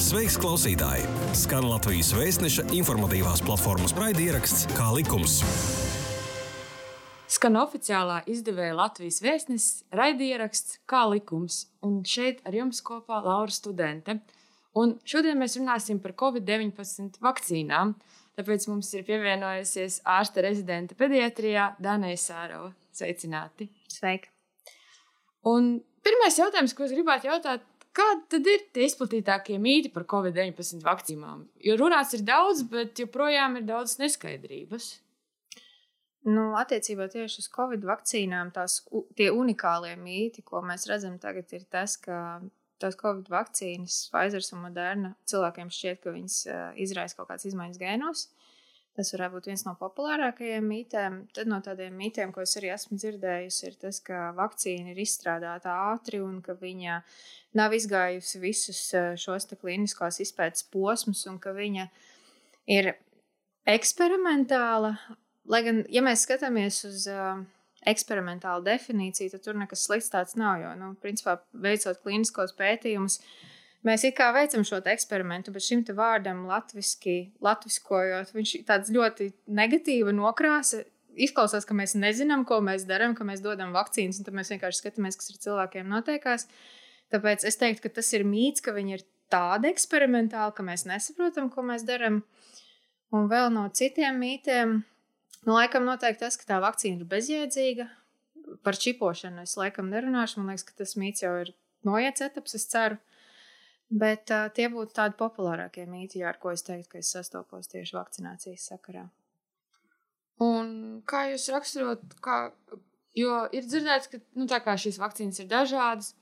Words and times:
Sveiks, 0.00 0.38
klausītāji! 0.40 1.02
Skan 1.36 1.66
Latvijas 1.68 2.14
vēstneša 2.16 2.62
informatīvās 2.72 3.42
platformas 3.44 3.92
raidieraksts 3.92 4.62
Kā 4.72 4.86
likums. 4.96 5.34
Skan 7.28 7.58
oficiālā 7.60 8.22
izdevēja 8.32 8.78
Latvijas 8.78 9.18
vēstnesis 9.20 9.82
raidieraksts 9.92 10.78
Kā 10.88 11.02
likums. 11.10 11.66
Un 11.84 11.98
šeit 12.08 12.40
ar 12.48 12.56
jums 12.56 12.80
kopā 12.80 13.18
Laura 13.26 13.52
Studente. 13.52 14.16
Un 14.72 14.96
šodien 15.04 15.36
mēs 15.36 15.58
runāsim 15.60 16.00
par 16.00 16.16
Covid-19 16.22 17.20
vakcīnām. 17.20 17.92
Tāpēc 18.40 18.70
mums 18.72 18.94
ir 18.96 19.04
pievienojusies 19.04 20.00
ārsta 20.08 20.46
rezidente 20.48 20.96
pediatrijā 20.96 21.74
Dānija 21.76 22.22
Sārova. 22.24 22.72
Sveicināti! 22.96 23.68
Sveika! 23.92 24.32
Un 25.44 25.74
pirmais 26.00 26.40
jautājums, 26.40 26.72
ko 26.72 26.88
es 26.88 26.96
gribētu 26.96 27.28
jautāt, 27.28 27.68
kādi 27.96 28.26
tad 28.34 28.48
ir 28.50 28.64
tie 28.74 28.86
izplatītākie 28.88 29.58
mīti 29.62 29.92
par 29.94 30.06
Covid-19 30.10 30.84
vakcīnām? 30.86 31.44
Jo 31.66 31.76
runāts 31.80 32.16
ir 32.16 32.24
daudz, 32.26 32.64
bet 32.70 33.00
joprojām 33.02 33.58
ir 33.60 33.68
daudz 33.68 33.98
neskaidrības. 34.02 34.92
Nu, 36.28 36.50
attiecībā 36.60 37.06
tieši 37.08 37.40
uz 37.40 37.48
Covid 37.52 37.84
vakcīnām, 37.88 38.50
tās 38.52 38.82
tie 39.16 39.30
unikālie 39.32 39.94
mīti, 39.96 40.44
ko 40.44 40.60
mēs 40.60 40.84
redzam 40.90 41.16
tagad, 41.22 41.48
ir 41.56 41.64
tas, 41.72 41.96
ka 41.96 42.42
tās 42.80 42.96
Covid 43.00 43.30
vakcīnas, 43.32 44.02
Pfizer 44.12 44.44
un 44.56 44.66
Moderna, 44.66 45.14
cilvēkiem 45.28 45.72
šķiet, 45.72 46.02
ka 46.04 46.12
viņas 46.12 46.36
uh, 46.48 46.60
izraisa 46.80 47.16
kaut 47.16 47.30
kādas 47.30 47.48
izmaiņas 47.48 47.80
gēnos. 47.80 48.26
Tas 48.98 49.12
varētu 49.14 49.36
būt 49.36 49.46
viens 49.50 49.62
no 49.66 49.76
populārākajiem 49.78 50.64
mītiem. 50.66 51.18
Tad 51.36 51.50
no 51.50 51.60
tādiem 51.64 51.94
mītiem, 51.96 52.32
ko 52.34 52.42
es 52.42 52.56
arī 52.58 52.72
esmu 52.74 52.98
dzirdējusi, 52.98 53.60
ir 53.68 53.76
tas, 53.80 54.00
ka 54.04 54.30
vakcīna 54.36 54.92
ir 54.92 54.98
izstrādāta 55.04 55.76
ātri 55.92 56.18
un 56.24 56.40
ka 56.44 56.56
viņa 56.58 56.98
nav 57.60 57.76
izgājusi 57.76 58.42
visus 58.42 58.82
eh, 58.98 59.12
šos 59.20 59.46
kliniskās 59.54 60.20
izpētes 60.24 60.66
posmus 60.74 61.22
un 61.30 61.38
ka 61.42 61.54
viņa 61.56 61.86
ir 62.74 62.92
eksperimentāla. 63.70 64.96
Lai 65.50 65.62
gan, 65.66 65.84
ja 65.90 66.02
mēs 66.04 66.26
skatāmies 66.26 66.82
uz 66.86 67.06
uh, 67.10 67.40
eksperimentālu 67.88 68.64
definīciju, 68.66 69.32
tad 69.32 69.44
tur 69.44 69.58
nekas 69.58 69.86
slikts 69.86 70.12
tāds 70.12 70.36
nav. 70.38 70.60
Jo, 70.62 70.74
nu, 70.78 70.92
principā, 71.02 71.38
veicot 71.64 72.00
kliniskos 72.04 72.52
pētījumus, 72.58 73.20
mēs 73.86 74.04
it 74.08 74.16
kā 74.18 74.30
veicam 74.36 74.64
šo 74.66 74.80
eksperimentu, 74.92 75.52
bet 75.54 75.64
šim 75.66 75.84
vārdam 75.96 76.44
latviski, 76.48 77.32
latviskojot, 77.44 78.34
viņš 78.36 78.56
tāds 78.68 78.92
ļoti 78.94 79.30
negatīva 79.46 80.14
nokrāsa. 80.16 80.84
Izklausās, 81.20 81.66
ka 81.66 81.74
mēs 81.74 81.96
nezinām, 81.98 82.44
ko 82.46 82.60
mēs 82.64 82.86
darām, 82.88 83.16
ka 83.18 83.26
mēs 83.26 83.42
dodam 83.44 83.72
vakcīnas, 83.74 84.20
un 84.20 84.28
tad 84.28 84.36
mēs 84.36 84.52
vienkārši 84.52 84.84
skatāmies, 84.84 85.18
kas 85.18 85.32
ir 85.32 85.40
cilvēkiem 85.42 85.88
notiekās. 85.90 86.46
Tāpēc 87.10 87.44
es 87.48 87.58
teiktu, 87.58 87.82
ka 87.88 87.96
tas 87.98 88.12
ir 88.14 88.22
mīts, 88.24 88.62
ka 88.62 88.72
viņi 88.76 88.94
ir 88.94 89.02
tādi 89.32 89.70
eksperimentāli, 89.70 90.54
ka 90.54 90.66
mēs 90.66 90.86
nesaprotam, 90.86 91.50
ko 91.50 91.64
mēs 91.66 91.84
darām. 91.88 92.22
Un 93.10 93.26
vēl 93.30 93.50
no 93.50 93.64
citiem 93.74 94.20
mītiem, 94.22 94.76
nu, 95.46 95.54
laikam, 95.56 95.86
noteikti 95.88 96.22
tas, 96.22 96.38
ka 96.38 96.46
tā 96.52 96.60
vakcīna 96.62 97.02
ir 97.02 97.10
bezjēdzīga. 97.10 97.88
Par 98.66 98.78
čipošanu 98.78 99.42
es 99.42 99.56
laikam 99.58 99.90
nerunāšu. 99.90 100.38
Man 100.38 100.52
liekas, 100.52 100.66
ka 100.66 100.78
tas 100.78 100.96
mīts 100.98 101.24
jau 101.24 101.34
ir 101.42 101.52
noiets 101.86 102.22
etaps, 102.26 102.54
es 102.58 102.66
ceru. 102.70 102.98
Bet 103.90 104.30
uh, 104.30 104.46
tie 104.54 104.68
būtu 104.70 104.94
tādi 104.94 105.18
populārākie 105.18 105.86
mīti, 105.90 106.22
ar 106.22 106.38
ko 106.38 106.52
es 106.54 106.62
teiktu, 106.62 106.92
ka 106.92 107.00
es 107.00 107.10
sastopos 107.10 107.66
tieši 107.72 107.96
vakcinācijas 107.96 108.68
sakarā. 108.70 109.08
Un 110.40 110.70
kā 111.10 111.26
jūs 111.32 111.48
raksturot, 111.52 112.04
kā, 112.24 112.38
jo 113.18 113.42
ir 113.52 113.66
dzirdēts, 113.66 114.12
ka 114.12 114.22
nu, 114.38 114.46
šīs 114.46 115.00
vakcīnas 115.02 115.42
ir 115.42 115.50
dažādas, 115.50 116.14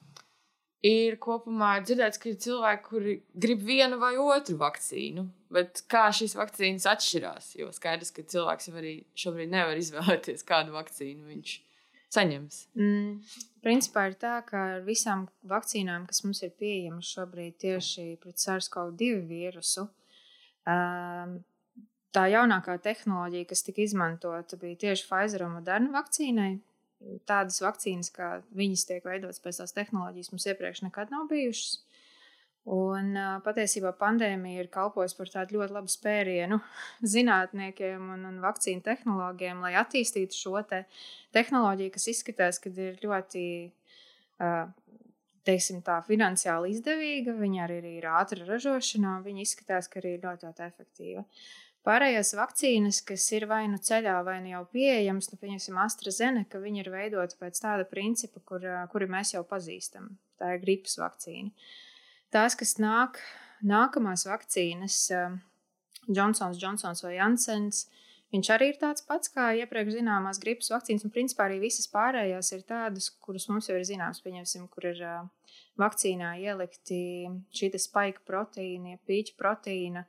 ir 0.83 1.19
kopumā 1.23 1.77
dzirdēts, 1.85 2.19
ka 2.19 2.33
ir 2.33 2.41
cilvēki, 2.43 2.85
kuri 2.89 3.15
grib 3.35 3.63
vienu 3.67 4.01
vai 4.01 4.17
otru 4.17 4.57
vakcīnu. 4.59 5.29
Bet 5.53 5.85
kā 5.93 6.09
šīs 6.13 6.35
vakcīnas 6.41 6.89
atšķirās? 6.89 7.55
Jo 7.61 7.71
skaidrs, 7.73 8.11
ka 8.17 8.25
cilvēks 8.25 8.69
jau 8.69 8.77
arī 8.81 8.95
šobrīd 9.19 9.53
nevar 9.53 9.79
izvēlēties, 9.81 10.45
kādu 10.49 10.75
vakcīnu 10.75 11.29
viņš 11.31 11.55
saņems. 12.15 12.61
Mm, 12.79 13.19
principā 13.65 14.09
ir 14.09 14.17
tā, 14.21 14.39
ka 14.47 14.65
ar 14.77 14.87
visām 14.87 15.27
vakcīnām, 15.49 16.07
kas 16.09 16.23
mums 16.25 16.43
ir 16.47 16.55
pieejamas 16.59 17.11
šobrīd 17.17 17.59
tieši 17.65 18.09
pret 18.23 18.41
SARS-CoV-2 18.41 19.23
vīrusu, 19.29 19.89
um, 20.69 21.37
tā 22.15 22.25
jaunākā 22.33 22.79
tehnoloģija, 22.85 23.49
kas 23.51 23.65
tika 23.67 23.85
izmantota, 23.85 24.59
bija 24.61 24.81
tieši 24.87 25.07
Pfizer 25.09 25.45
un 25.47 25.59
Moderna 25.59 25.93
vakcīnai. 25.99 26.53
Tādas 27.31 27.61
vakcīnas, 27.63 28.09
kā 28.11 28.41
viņas 28.59 28.89
tiek 28.89 29.05
veidotas 29.07 29.39
pēc 29.45 29.61
tās 29.61 29.75
tehnoloģijas, 29.77 30.33
mums 30.33 30.47
iepriekš 30.51 30.83
nekad 30.89 31.13
nav 31.15 31.29
bijušas. 31.31 31.77
Un 32.69 33.15
patiesībā 33.45 33.95
pandēmija 33.97 34.65
ir 34.65 34.67
kalpojusi 34.73 35.17
par 35.17 35.31
tādu 35.33 35.57
ļoti 35.57 35.73
labu 35.73 35.93
spērienu 35.93 36.59
zinātniekiem 37.15 38.11
un, 38.17 38.27
un 38.29 38.43
vakcīnu 38.45 38.85
tehnoloģiem, 38.85 39.63
lai 39.65 39.73
attīstītu 39.81 40.37
šo 40.37 40.61
te 40.69 40.83
tehnoloģiju, 41.37 41.95
kas 41.95 42.11
izskatās, 42.13 42.61
ka 42.61 42.73
ir 42.75 42.99
ļoti, 43.01 43.45
uh, 44.43 44.67
teiksim, 45.49 45.81
tā 45.87 46.03
finansiāli 46.05 46.75
izdevīga. 46.75 47.39
Viņa 47.39 47.65
arī 47.65 47.81
ir 47.95 48.11
ātra 48.13 48.45
ražošanā, 48.51 49.17
un 49.17 49.25
viņa 49.25 49.47
izskatās, 49.47 49.89
ka 49.89 50.03
arī 50.03 50.19
ir 50.19 50.27
ļoti, 50.27 50.51
ļoti 50.51 50.67
efektīva. 50.69 51.25
Pārējās 51.89 52.35
vakcīnas, 52.37 53.01
kas 53.07 53.25
ir 53.33 53.47
vai 53.49 53.63
nu 53.73 53.79
ceļā, 53.81 54.19
vai 54.27 54.41
nu 54.45 54.51
jau 54.51 54.65
pieejamas, 54.75 55.31
nu, 55.33 55.39
pieņemsim, 55.41 55.77
AstraZeneca, 55.81 56.61
viņi 56.61 56.83
ir 56.83 56.91
veidoti 56.93 57.39
pēc 57.41 57.61
tāda 57.65 57.87
principa, 57.89 58.43
kur, 58.45 58.67
kuri 58.93 59.09
mēs 59.09 59.33
jau 59.33 59.45
pazīstam. 59.49 60.11
Tā 60.37 60.53
ir 60.53 60.61
gripas 60.67 60.99
vakcīna. 61.01 61.55
Tās, 62.35 62.57
kas 62.61 62.77
nāk, 62.83 63.21
nākamās 63.65 64.27
vakcīnas, 64.29 64.99
Johnsons, 66.09 66.61
Johnsons 66.61 67.05
vai 67.05 67.15
Jansens, 67.17 67.87
viņš 68.33 68.51
arī 68.53 68.71
ir 68.73 68.81
tāds 68.81 69.05
pats 69.09 69.33
kā 69.33 69.51
iepriekš 69.63 69.97
zināmās 69.97 70.41
gripas 70.43 70.69
vakcīnas, 70.73 71.07
un 71.07 71.15
principā 71.15 71.47
arī 71.49 71.61
visas 71.63 71.89
pārējās 71.93 72.53
ir 72.57 72.65
tādas, 72.69 73.09
kuras 73.25 73.49
mums 73.49 73.71
jau 73.71 73.79
ir 73.79 73.87
zināmas, 73.89 74.21
pieņemsim, 74.25 74.69
kur 74.73 74.91
ir 74.91 75.01
vakcīnā 75.81 76.35
ielikti 76.43 77.01
šī 77.55 77.71
spēka 77.81 78.25
proteīna, 78.29 78.99
pīķa 79.09 79.39
proteīna, 79.39 80.05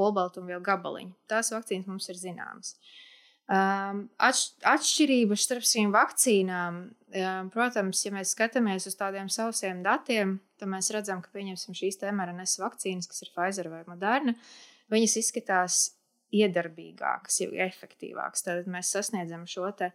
olbaltumvielu 0.00 0.64
gabaliņi. 0.64 1.12
Tās 1.28 1.52
vakcīnas 1.52 1.88
mums 1.88 2.08
ir 2.08 2.20
zināmas. 2.20 2.76
Um, 3.52 4.06
atš, 4.22 4.54
atšķirības 4.64 5.44
starp 5.44 5.66
šīm 5.66 5.90
vakcīnām, 5.92 6.76
um, 6.88 7.50
protams, 7.52 8.00
ja 8.06 8.12
mēs 8.14 8.32
skatāmies 8.36 8.86
uz 8.88 8.96
tādiem 8.96 9.28
sausiem 9.32 9.82
datiem, 9.84 10.38
tad 10.62 10.70
mēs 10.70 10.92
redzam, 10.94 11.20
ka 11.24 11.34
pieņemsim 11.34 11.76
šīs 11.76 12.00
mRNS 12.08 12.56
vakcīnas, 12.62 13.10
kas 13.10 13.26
ir 13.26 13.34
Pfizer 13.34 13.68
vai 13.72 13.82
Moderna, 13.90 14.36
viņas 14.92 15.18
izskatās 15.20 15.82
iedarbīgākas, 16.32 17.42
jau 17.42 17.52
efektīvākas. 17.66 18.46
Tad 18.46 18.70
mēs 18.72 18.94
sasniedzam 18.94 19.44
šo 19.50 19.68
te, 19.76 19.90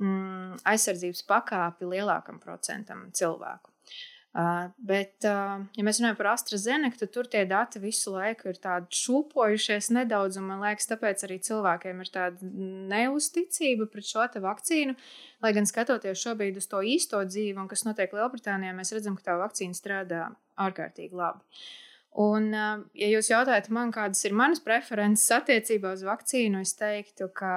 mm, 0.00 0.64
aizsardzības 0.72 1.26
pakāpi 1.28 1.90
lielākam 1.90 2.40
procentam 2.40 3.10
cilvēku. 3.12 3.74
Uh, 3.74 4.13
bet, 4.34 5.22
uh, 5.30 5.60
ja 5.78 5.82
mēs 5.86 6.00
runājam 6.00 6.16
par 6.18 6.32
AstraZeneca, 6.32 6.98
tad 7.04 7.12
tur 7.14 7.28
tie 7.30 7.44
dati 7.46 7.78
visu 7.78 8.16
laiku 8.16 8.48
ir 8.50 8.56
tādi 8.58 8.98
šūpojušies 8.98 9.92
nedaudz, 9.94 10.40
un 10.40 10.48
man 10.48 10.64
liekas, 10.64 10.88
tāpēc 10.90 11.22
arī 11.22 11.36
cilvēkiem 11.46 12.02
ir 12.02 12.10
tāda 12.16 12.50
neusticība 12.90 13.86
pret 13.92 14.10
šo 14.10 14.26
vakcīnu. 14.42 14.96
Lai 15.44 15.54
gan 15.54 15.70
skatoties 15.70 16.18
šobrīd 16.18 16.58
uz 16.58 16.66
to 16.66 16.82
īsto 16.82 17.22
dzīvi, 17.22 17.54
un 17.62 17.70
kas 17.70 17.86
notiek 17.86 18.10
Lielbritānijā, 18.10 18.74
mēs 18.74 18.90
redzam, 18.96 19.14
ka 19.14 19.28
tā 19.30 19.38
vakcīna 19.38 19.78
strādā 19.78 20.26
ārkārtīgi 20.66 21.14
labi. 21.14 21.62
Un, 22.26 22.50
uh, 22.50 22.82
ja 22.98 23.14
jūs 23.14 23.30
jautājat 23.30 23.70
man, 23.74 23.94
kādas 23.94 24.26
ir 24.26 24.34
manas 24.34 24.62
preferences 24.66 25.30
attiecībā 25.34 25.94
uz 25.94 26.02
vakcīnu, 26.06 26.66
es 26.66 26.74
teiktu, 26.78 27.30
ka, 27.30 27.54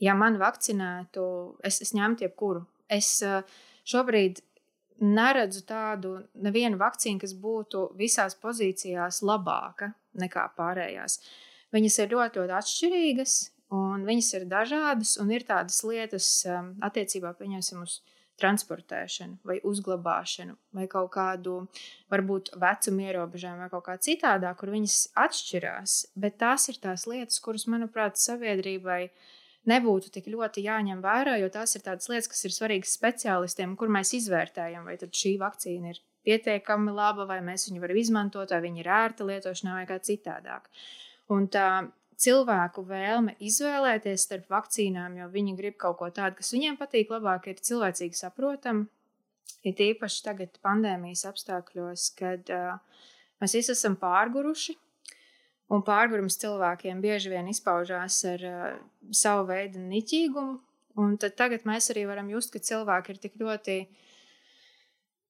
ja 0.00 0.16
man 0.16 0.40
vakcinētu, 0.40 1.24
es, 1.68 1.82
es 1.84 1.92
ņemtu 1.92 2.30
jebkuru. 2.30 2.64
Es 2.88 3.18
uh, 3.20 3.44
šobrīd 3.84 4.40
neredzu 5.00 5.62
tādu 5.68 6.16
nevienu 6.34 6.78
vakcīnu, 6.80 7.20
kas 7.22 7.34
būtu 7.36 7.90
visās 7.98 8.36
pozīcijās 8.40 9.22
labāka 9.26 9.92
nekā 10.20 10.46
pārējās. 10.56 11.20
Viņas 11.74 11.98
ir 12.02 12.14
ļoti, 12.14 12.40
ļoti 12.40 12.56
atšķirīgas, 12.58 13.34
un 13.76 14.06
viņas 14.06 14.30
ir 14.38 14.46
dažādas, 14.50 15.16
un 15.22 15.30
ir 15.34 15.46
tādas 15.46 15.82
lietas 15.86 16.30
um, 16.50 16.72
attiecībā 16.84 17.32
pieņemsim 17.38 17.84
uz 17.84 18.00
transportēšanu, 18.40 19.36
vai 19.44 19.58
uzglabāšanu, 19.68 20.56
vai 20.76 20.86
kaut 20.90 21.10
kādu, 21.14 21.56
varbūt, 22.12 22.54
vecumu 22.60 23.04
ierobežojumu, 23.04 23.64
vai 23.64 23.70
kaut 23.72 23.84
kā 23.88 23.96
citādā, 24.00 24.52
kur 24.56 24.72
viņas 24.72 25.10
atšķirās. 25.26 25.96
Bet 26.20 26.38
tās 26.40 26.70
ir 26.72 26.80
tās 26.82 27.06
lietas, 27.10 27.40
kuras, 27.44 27.66
manuprāt, 27.70 28.16
sabiedrībai 28.20 29.02
nebūtu 29.68 30.10
tik 30.14 30.28
ļoti 30.32 30.64
jāņem 30.64 31.02
vērā, 31.04 31.36
jo 31.42 31.50
tās 31.52 31.76
ir 31.76 31.84
tādas 31.84 32.08
lietas, 32.08 32.30
kas 32.32 32.44
ir 32.46 32.54
svarīgas 32.54 32.94
speciālistiem, 32.96 33.76
kur 33.76 33.92
mēs 33.92 34.14
izvērtējam, 34.16 34.86
vai 34.88 34.96
šī 35.00 35.36
vakcīna 35.40 35.92
ir 35.92 36.02
pietiekami 36.26 36.94
laba, 36.96 37.26
vai 37.28 37.40
mēs 37.44 37.68
viņu 37.68 37.82
varam 37.82 38.00
izmantot, 38.00 38.52
vai 38.52 38.60
viņa 38.66 38.82
ir 38.82 38.92
ērta 39.00 39.26
lietošanā, 39.28 39.78
vai 39.80 39.86
kā 39.88 40.00
citādāk. 40.04 40.68
Un 41.32 41.48
tā 41.52 41.68
cilvēku 42.20 42.84
vēlme 42.88 43.36
izvēlēties 43.40 44.26
starp 44.28 44.50
vakcīnām, 44.52 45.20
jo 45.20 45.28
viņi 45.32 45.56
grib 45.56 45.78
kaut 45.80 46.00
ko 46.00 46.10
tādu, 46.12 46.40
kas 46.40 46.52
viņiem 46.52 46.76
patīk 46.80 47.12
labāk, 47.12 47.48
ir 47.48 47.62
cilvēcīgi 47.64 48.18
saprotama. 48.18 48.88
Ir 49.66 49.76
īpaši 49.76 50.22
tagad, 50.24 50.56
pandēmijas 50.64 51.26
apstākļos, 51.28 52.04
kad 52.16 52.48
uh, 52.54 52.78
Mēs 53.40 53.56
visi 53.56 53.72
esam 53.72 53.96
pārguruši. 54.00 54.76
Un 55.70 55.84
pārgurums 55.86 56.38
cilvēkiem 56.42 57.02
bieži 57.02 57.30
vien 57.30 57.46
izpaužās 57.50 58.18
ar 58.26 58.46
uh, 58.48 58.70
savu 59.14 59.46
veidu 59.52 59.82
niķīgumu. 59.84 60.58
Un 60.98 61.14
tagad 61.22 61.62
mēs 61.68 61.92
arī 61.92 62.04
varam 62.08 62.30
just, 62.32 62.50
ka 62.50 62.58
cilvēki 62.58 63.14
ir 63.14 63.20
tik 63.22 63.36
ļoti 63.38 63.76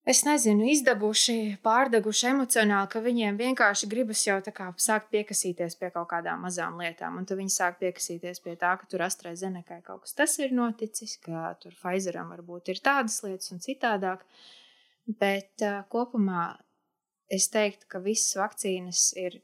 es 0.09 0.23
nezinu, 0.25 0.65
izdeguši, 0.73 1.37
pārdeguši 1.65 2.31
emocionāli, 2.31 2.89
ka 2.91 3.03
viņiem 3.05 3.37
vienkārši 3.39 3.89
gribas 3.91 4.23
jau 4.27 4.39
tā 4.45 4.55
kā 4.57 4.71
sākt 4.81 5.11
piekasīties 5.13 5.77
pie 5.79 5.91
kaut 5.95 6.09
kādām 6.11 6.41
mazām 6.47 6.81
lietām. 6.81 7.19
Un 7.21 7.29
tad 7.29 7.39
viņi 7.39 7.55
sāk 7.55 7.77
piekasīties 7.83 8.41
pie 8.45 8.57
tā, 8.61 8.73
ka 8.81 8.89
tur 8.91 9.05
AstraZenekai 9.07 9.83
kaut 9.87 10.07
kas 10.07 10.17
tas 10.17 10.39
ir 10.41 10.57
noticis, 10.57 11.19
ka 11.27 11.53
tur 11.61 11.77
Pfizeram 11.77 12.33
varbūt 12.33 12.73
ir 12.73 12.81
tādas 12.81 13.21
lietas 13.27 13.53
un 13.55 13.63
citādāk. 13.63 14.25
Bet 15.21 15.63
uh, 15.67 15.83
kopumā 15.93 16.55
es 17.31 17.53
teiktu, 17.53 17.87
ka 17.91 18.01
visas 18.03 18.35
vakcīnas 18.41 19.11
ir 19.21 19.43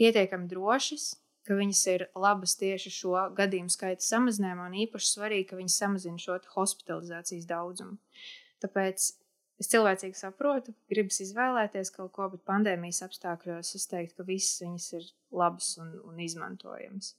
pietiekami 0.00 0.48
drošas, 0.50 1.12
ka 1.46 1.58
viņas 1.58 1.82
ir 1.92 2.06
labas 2.18 2.56
tieši 2.58 2.90
šo 2.92 3.14
gadījumu 3.36 3.70
skaita 3.72 4.02
samazinājumā, 4.02 4.66
un 4.70 4.80
īpaši 4.86 5.12
svarīgi, 5.12 5.50
ka 5.50 5.60
viņas 5.60 5.78
samazina 5.82 6.22
šo 6.22 6.40
hospitalizācijas 6.56 7.46
daudzumu. 7.48 7.98
Tāpēc 8.64 9.12
Es 9.56 9.70
cilvēcīgi 9.72 10.18
saprotu, 10.18 10.74
gribas 10.92 11.16
izvēlēties 11.24 11.90
kaut 11.94 12.12
ko, 12.16 12.26
bet 12.32 12.42
pandēmijas 12.48 13.00
apstākļos 13.06 13.72
es 13.78 13.88
teiktu, 13.88 14.18
ka 14.18 14.26
visas 14.28 14.60
viņas 14.60 14.88
ir 14.98 15.06
labas 15.32 15.70
un, 15.80 15.94
un 16.04 16.18
izmantojamas. 16.20 17.14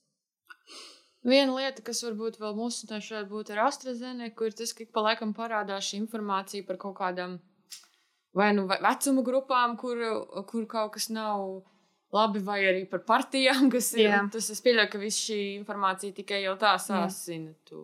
Viena 1.26 1.56
lieta, 1.58 1.82
kas 1.82 2.04
varbūt 2.06 2.38
vēl 2.40 2.54
mūsu 2.56 2.86
šeit 3.02 3.26
būtu 3.32 3.56
ar 3.56 3.64
AstraZeneca, 3.66 4.46
ir 4.46 4.58
tas, 4.60 4.74
ka 4.78 4.86
pa 4.94 5.08
laikam 5.10 5.34
parādās 5.34 5.90
šī 5.90 6.04
informācija 6.04 6.68
par 6.68 6.78
kaut 6.84 7.00
kādām 7.00 7.40
vai 8.38 8.52
nu 8.54 8.68
vecuma 8.70 9.26
grupām, 9.26 9.74
kur, 9.82 9.98
kur 10.52 10.70
kaut 10.70 10.94
kas 10.94 11.10
nav 11.10 11.66
labi, 12.16 12.40
vai 12.44 12.60
arī 12.70 12.84
par 12.90 13.02
partijām, 13.08 13.68
kas 13.74 13.90
ir. 13.98 14.08
Jā. 14.08 14.22
Tas 14.32 14.48
es 14.54 14.62
pieļauju, 14.64 14.92
ka 14.94 15.02
viss 15.02 15.26
šī 15.28 15.40
informācija 15.58 16.16
tikai 16.16 16.42
jau 16.46 16.56
tā 16.60 16.74
sāsina 16.82 17.52
Jā. 17.52 17.56
to. 17.68 17.82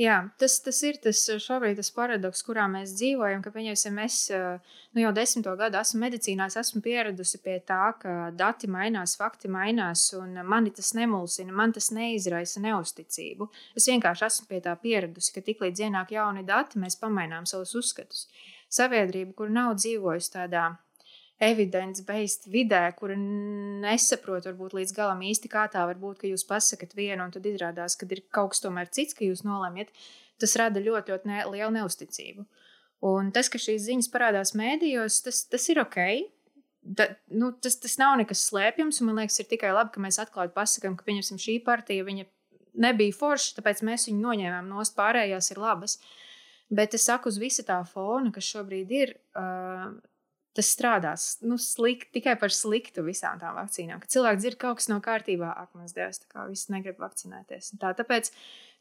Jā, 0.00 0.18
tas, 0.40 0.58
tas 0.64 0.80
ir 0.86 1.00
tas 1.02 1.22
šobrīd 1.42 1.78
tas 1.80 1.90
paradoks, 1.94 2.44
kurā 2.46 2.66
mēs 2.70 2.94
dzīvojam, 2.98 3.42
ka, 3.44 3.52
pieņemsim, 3.54 3.98
es 4.04 4.18
nu, 4.30 5.02
jau 5.02 5.10
desmito 5.16 5.54
gadu 5.58 5.80
esmu 5.80 6.04
medicīnā, 6.04 6.48
esmu 6.62 6.84
pieradusi 6.84 7.42
pie 7.44 7.58
tā, 7.66 7.82
ka 8.00 8.14
dati 8.36 8.70
mainās, 8.70 9.16
fakti 9.20 9.50
mainās, 9.50 10.06
un 10.18 10.38
mani 10.46 10.74
tas 10.74 10.94
nemulsina, 10.96 11.54
man 11.54 11.74
tas 11.74 11.90
neizraisa 11.94 12.62
neusticību. 12.64 13.50
Es 13.78 13.90
vienkārši 13.90 14.28
esmu 14.30 14.50
pie 14.50 14.62
tā 14.64 14.76
pieradusi, 14.80 15.34
ka 15.34 15.44
tiklīdz 15.44 15.88
ienāk 15.88 16.14
jauni 16.14 16.46
dati, 16.46 16.78
mēs 16.82 16.98
pamainām 17.02 17.48
savus 17.50 17.74
uzskatus. 17.78 18.28
Sabiedrība, 18.74 19.34
kur 19.38 19.52
nav 19.54 19.76
dzīvojusi 19.78 20.32
tādā 20.34 20.72
evidence-based 21.42 22.46
vidē, 22.50 22.82
kura 22.98 23.16
nesaprot 23.18 24.46
varbūt 24.46 24.76
līdz 24.78 24.94
galam 24.96 25.22
īsti, 25.26 25.50
kā 25.50 25.64
tā 25.72 25.82
var 25.88 25.98
būt, 25.98 26.20
ka 26.20 26.30
jūs 26.30 26.46
pasakat 26.46 26.94
vienu, 26.94 27.24
un 27.24 27.34
tad 27.34 27.46
izrādās, 27.50 27.96
ka 27.98 28.06
ir 28.10 28.22
kaut 28.34 28.54
kas 28.54 28.62
tomēr 28.62 28.90
cits, 28.94 29.16
ka 29.18 29.26
jūs 29.26 29.42
nolemjat, 29.46 29.90
tas 30.40 30.54
rada 30.60 30.82
ļoti, 30.82 31.14
ļoti 31.14 31.30
ne, 31.30 31.40
lielu 31.50 31.72
neusticību. 31.78 32.46
Un 33.04 33.34
tas, 33.34 33.50
ka 33.52 33.60
šīs 33.60 33.84
ziņas 33.88 34.08
parādās 34.12 34.54
mēdījos, 34.56 35.20
tas, 35.26 35.42
tas 35.50 35.66
ir 35.68 35.82
ok. 35.82 35.98
Da, 36.84 37.08
nu, 37.32 37.50
tas, 37.64 37.78
tas 37.80 37.96
nav 38.00 38.14
nekas 38.20 38.44
slēpjams, 38.50 39.00
un 39.00 39.10
man 39.10 39.22
liekas, 39.22 39.40
ir 39.40 39.48
tikai 39.48 39.72
labi, 39.72 39.94
ka 39.94 40.02
mēs 40.04 40.20
atklāti 40.20 40.54
pasakām, 40.56 40.96
ka 40.96 41.06
pieņemsim 41.06 41.40
šī 41.40 41.58
partija 41.64 42.04
nebija 42.74 43.14
forša, 43.16 43.58
tāpēc 43.58 43.82
mēs 43.86 44.08
viņu 44.10 44.20
noņēmām 44.20 44.68
no 44.68 44.84
pārējās 44.96 45.52
ir 45.54 45.60
labas. 45.62 45.98
Bet 46.74 46.96
es 46.96 47.04
saku, 47.06 47.30
uz 47.30 47.38
visa 47.40 47.64
tā 47.66 47.78
fona, 47.88 48.32
kas 48.34 48.48
šobrīd 48.50 48.92
ir, 48.92 49.14
uh, 49.38 49.92
tas 50.54 50.70
strādās 50.70 51.26
nu, 51.42 51.58
slikt, 51.60 52.12
tikai 52.14 52.36
par 52.38 52.52
sliktu 52.54 53.02
visām 53.06 53.40
tām 53.40 53.56
vakcīnām. 53.58 54.00
Kad 54.02 54.14
cilvēki 54.14 54.42
dzird, 54.42 54.58
ka 54.58 54.68
kaut 54.68 54.80
kas 54.80 54.90
nav 54.90 55.00
kārtībā, 55.04 55.50
ak, 55.64 55.72
mans 55.78 55.94
dievs, 55.96 56.22
tā 56.22 56.30
kā 56.30 56.46
viss 56.50 56.70
negrib 56.70 57.00
vakcinēties. 57.02 57.72
Tā, 57.82 57.90
tāpēc 57.98 58.30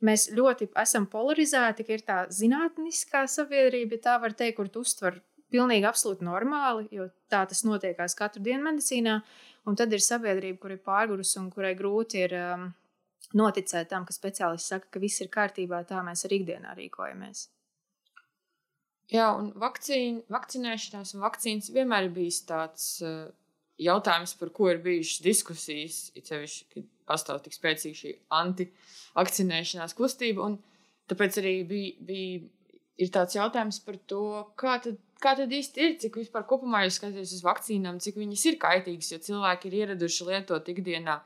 mēs 0.05 0.27
ļoti 0.37 0.69
esam 0.83 1.07
polarizēti, 1.09 1.85
ka 1.87 1.95
ir 1.97 2.05
tā 2.05 2.19
zinātniskā 2.33 3.25
sabiedrība, 3.31 3.97
ja 3.97 4.05
tā 4.05 4.19
var 4.21 4.37
teikt, 4.37 4.59
kur 4.59 4.69
tu 4.69 4.83
uztver 4.85 5.17
pilnīgi 5.53 5.89
absolūti 5.89 6.25
normāli, 6.25 6.87
jo 6.93 7.09
tā 7.31 7.43
tas 7.49 7.63
notiekās 7.65 8.17
katru 8.17 8.43
dienu 8.45 8.69
medicīnā. 8.69 9.19
Un 9.69 9.77
tad 9.79 9.93
ir 9.95 10.03
sabiedrība, 10.03 10.59
kur 10.59 10.73
ir 10.75 10.81
pārgurus 10.83 11.37
un 11.39 11.49
kurai 11.53 11.71
grūti 11.79 12.25
ir 12.25 12.33
um, 12.35 12.69
noticēt 13.37 13.89
tam, 13.93 14.05
ka 14.05 14.15
speciālists 14.15 14.73
saka, 14.73 14.89
ka 14.93 15.01
viss 15.01 15.23
ir 15.23 15.31
kārtībā, 15.33 15.85
tā 15.87 16.03
mēs 16.05 16.25
arī 16.27 16.41
ikdienā 16.41 16.75
rīkojamies. 16.77 17.47
Jā, 19.13 19.27
un 19.37 19.51
vakcīna, 19.61 20.23
vakcinēšanās 20.33 21.13
un 21.13 21.21
vakcīnas 21.21 21.69
vienmēr 21.75 22.07
ir 22.07 22.13
bijis 22.15 22.39
tāds 22.49 22.87
uh, 23.05 23.27
jautājums, 23.77 24.33
par 24.39 24.49
ko 24.55 24.71
ir 24.71 24.81
bijušas 24.81 25.21
diskusijas. 25.21 25.99
It 26.17 26.31
sevišķi, 26.31 26.65
kad 26.73 26.87
pastāv 27.11 27.43
tik 27.45 27.53
spēcīga 27.53 27.99
šī 27.99 28.15
anti-vakcinēšanās 28.39 29.93
kustība. 29.99 30.49
Tāpēc 31.11 31.39
arī 31.43 31.53
bija, 31.69 31.93
bija 32.09 33.09
tāds 33.13 33.37
jautājums 33.37 33.83
par 33.85 34.01
to, 34.09 34.23
kā 34.57 34.79
tad, 34.81 34.97
kā 35.21 35.35
tad 35.37 35.53
īsti 35.53 35.85
ir, 35.85 35.95
cik 36.01 36.17
vispār 36.23 36.47
kopumā 36.49 36.81
jūs 36.87 36.97
skatāties 36.97 37.37
uz 37.37 37.45
vakcīnām, 37.45 38.01
cik 38.01 38.17
viņas 38.17 38.49
ir 38.49 38.61
kaitīgas, 38.65 39.13
jo 39.13 39.21
cilvēki 39.29 39.69
ir 39.69 39.79
ieraduši 39.83 40.29
lietot 40.31 40.73
ikdienā 40.73 41.19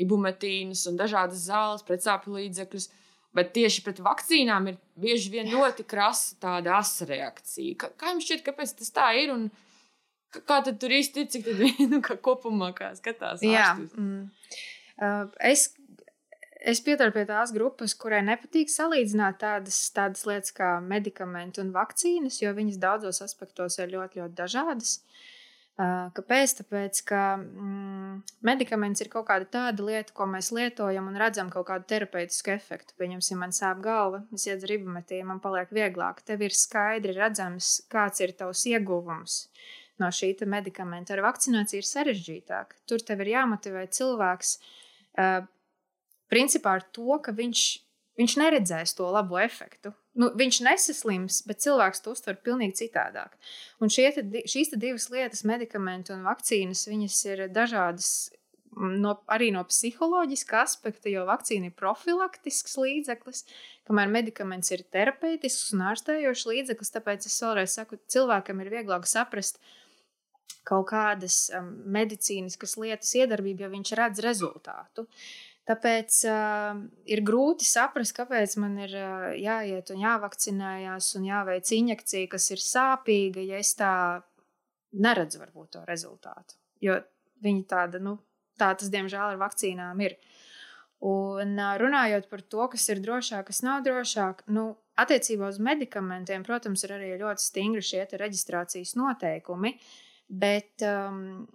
ibumetīnus 0.00 0.88
un 0.88 0.96
dažādas 0.96 1.44
zāles, 1.50 1.84
pretsāpju 1.84 2.38
līdzekļus. 2.38 2.88
Uh, 2.88 3.03
Bet 3.34 3.50
tieši 3.56 3.82
pret 3.82 4.00
vakcīnām 4.04 4.68
ir 4.70 4.76
bieži 5.00 5.32
vien 5.32 5.48
ļoti 5.50 5.86
krasa 5.90 6.36
tāda 6.42 6.76
asa 6.78 7.06
reakcija. 7.08 7.74
Kā, 7.80 7.90
kā 7.98 8.12
jums 8.12 8.28
šķiet, 8.28 8.44
kāpēc 8.46 8.74
tas 8.78 8.94
tā 8.94 9.08
ir? 9.18 9.32
Un 9.34 9.48
kā 10.34 10.60
tad 10.66 10.78
tur 10.82 10.94
īsti 10.94 11.24
ir, 11.24 11.30
cik 11.32 11.48
tad 11.48 11.64
nu, 11.92 12.02
kā 12.04 12.18
kopumā 12.22 12.70
kā 12.78 12.92
skatās? 12.98 13.42
Jā, 13.42 13.72
mm. 13.74 14.22
uh, 15.02 15.26
es, 15.50 15.66
es 16.62 16.82
piedaru 16.86 17.14
pie 17.16 17.26
tās 17.26 17.50
grupas, 17.54 17.96
kurai 17.98 18.22
nepatīk 18.26 18.70
salīdzināt 18.70 19.42
tādas, 19.42 19.82
tādas 19.94 20.22
lietas 20.30 20.54
kā 20.54 20.76
medikamenti 20.84 21.62
un 21.64 21.74
vakcīnas, 21.74 22.38
jo 22.44 22.54
viņas 22.54 22.82
daudzos 22.82 23.22
aspektos 23.26 23.82
ir 23.82 23.96
ļoti, 23.96 24.22
ļoti 24.22 24.42
dažādas. 24.44 25.00
Uh, 25.00 25.33
Kāpēc? 25.74 26.52
Tāpēc, 26.60 27.00
ka 27.08 27.20
mm, 27.34 28.18
medikaments 28.46 29.02
ir 29.02 29.08
kaut 29.10 29.26
kāda 29.26 29.48
tāda 29.50 29.82
lieta, 29.82 30.14
ko 30.14 30.28
mēs 30.30 30.52
lietojam 30.54 31.08
un 31.10 31.18
redzam 31.18 31.48
kaut 31.50 31.66
kādu 31.66 31.88
terapeitisku 31.90 32.52
efektu. 32.54 32.94
Pieņemsim, 33.00 33.40
man 33.42 33.50
sāp 33.54 33.80
galva, 33.82 34.22
es 34.36 34.46
iedzeru 34.46 34.76
ibumetīnu, 34.78 35.26
man 35.32 35.42
paliek 35.42 35.72
vieglāk. 35.74 36.22
Tev 36.22 36.46
ir 36.46 36.54
skaidri 36.54 37.16
redzams, 37.18 37.80
kāds 37.90 38.22
ir 38.22 38.36
tavs 38.38 38.62
ieguvums 38.70 39.40
no 39.98 40.12
šī 40.14 40.32
medikamenta. 40.46 41.14
Ar 41.16 41.24
vakcināciju 41.26 41.82
ir 41.82 41.90
sarežģītāk. 41.90 42.78
Tur 42.86 43.02
tev 43.02 43.24
ir 43.24 43.34
jāmotivē 43.34 43.84
cilvēks 43.98 44.56
uh, 45.18 45.42
principā 46.30 46.78
ar 46.78 46.86
to, 46.94 47.18
ka 47.22 47.34
viņš, 47.34 47.64
viņš 48.20 48.38
neredzēs 48.40 48.96
to 48.98 49.10
labo 49.10 49.38
efektu 49.42 49.94
nu, 50.18 50.30
viņš 50.38 50.60
nesaslims, 50.64 51.42
bet 51.48 51.62
cilvēks 51.64 52.02
to 52.04 52.14
uztver 52.14 52.38
pavisam 52.44 52.74
citādāk. 52.76 53.34
Un 53.82 53.92
te, 53.92 54.24
šīs 54.50 54.72
te 54.72 54.80
divas 54.80 55.08
lietas, 55.12 55.44
medikamenti 55.48 56.14
un 56.14 56.24
vakcīnas, 56.26 56.86
viņas 56.90 57.20
ir 57.32 57.46
dažādas. 57.54 58.14
No, 58.74 59.12
arī 59.30 59.52
no 59.54 59.60
psiholoģiska 59.68 60.64
aspekta, 60.64 61.06
jo 61.06 61.22
vakcīna 61.28 61.68
ir 61.68 61.76
profilaktisks 61.78 62.74
līdzeklis, 62.82 63.44
kamēr 63.86 64.10
medikaments 64.10 64.72
ir 64.74 64.82
terapeitisks 64.90 65.70
un 65.76 65.84
ārstējošs 65.92 66.42
līdzeklis. 66.50 66.90
Tāpēc 66.96 67.28
es 67.30 67.38
vēlreiz 67.44 67.76
saku, 67.78 68.00
cilvēkam 68.10 68.64
ir 68.64 68.72
vieglāk 68.74 69.06
saprast 69.06 69.62
kaut 70.66 70.88
kādas 70.90 71.52
um, 71.54 71.70
medicīniskas 71.94 72.74
lietas 72.80 73.14
iedarbību, 73.14 73.62
ja 73.62 73.70
viņš 73.70 73.94
redz 74.00 74.24
rezultātu. 74.26 75.04
Uh, 75.04 75.53
Tāpēc 75.64 76.16
uh, 76.28 76.76
ir 77.08 77.22
grūti 77.24 77.64
saprast, 77.64 78.12
kāpēc 78.18 78.58
man 78.60 78.76
ir 78.84 78.92
uh, 79.00 79.30
jāiet 79.32 79.88
un 79.94 80.02
jāvakcinējās 80.02 81.08
un 81.16 81.24
jāveic 81.30 81.70
injekcija, 81.72 82.28
kas 82.34 82.50
ir 82.52 82.60
sāpīga, 82.60 83.40
ja 83.48 83.62
es 83.62 83.72
tā 83.78 83.94
neredzu 85.00 85.40
varbūt 85.40 85.70
to 85.78 85.84
rezultātu. 85.88 86.58
Jo 86.84 86.98
viņi 87.44 87.64
tāda, 87.70 88.02
nu, 88.04 88.18
tā 88.60 88.74
tas 88.76 88.92
diemžēl 88.92 89.32
ar 89.32 89.40
vakcīnām 89.40 90.04
ir. 90.04 90.18
Un 91.04 91.56
uh, 91.56 91.74
runājot 91.80 92.28
par 92.28 92.44
to, 92.44 92.68
kas 92.76 92.84
ir 92.92 93.00
drošāk, 93.04 93.48
kas 93.48 93.64
nav 93.64 93.88
drošāk, 93.88 94.44
nu, 94.52 94.68
attiecībā 95.00 95.48
uz 95.48 95.58
medikamentiem, 95.64 96.44
protams, 96.44 96.84
ir 96.84 96.96
arī 96.98 97.14
ļoti 97.24 97.40
stingri 97.40 97.84
šie 97.84 98.04
reģistrācijas 98.20 98.94
noteikumi. 99.00 99.74
Bet 100.28 100.84
um, 100.84 101.46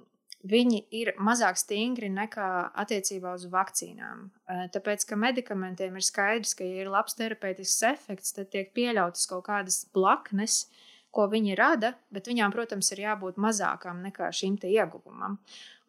viņi 0.47 0.83
ir 0.95 1.11
mazāk 1.19 1.57
stingri 1.59 2.09
nekā 2.13 2.49
attiecībā 2.79 3.33
uz 3.35 3.45
vakcīnām. 3.51 4.29
Tāpēc, 4.73 5.03
ka 5.09 5.17
medikamentiem 5.19 5.97
ir 5.99 6.05
skaidrs, 6.05 6.55
ka, 6.55 6.63
ja 6.63 6.85
ir 6.85 6.91
labs 6.91 7.17
terapeitisks 7.19 7.83
efekts, 7.89 8.35
tad 8.37 8.51
tiek 8.53 8.71
pieļautas 8.75 9.27
kaut 9.29 9.47
kādas 9.49 9.83
blaknes, 9.95 10.67
ko 11.11 11.25
viņi 11.27 11.57
rada, 11.57 11.95
bet 12.13 12.29
viņām, 12.29 12.53
protams, 12.53 12.91
ir 12.93 13.03
jābūt 13.03 13.41
mazākām 13.41 14.03
nekā 14.05 14.29
šim 14.35 14.55
ieguvumam. 14.63 15.39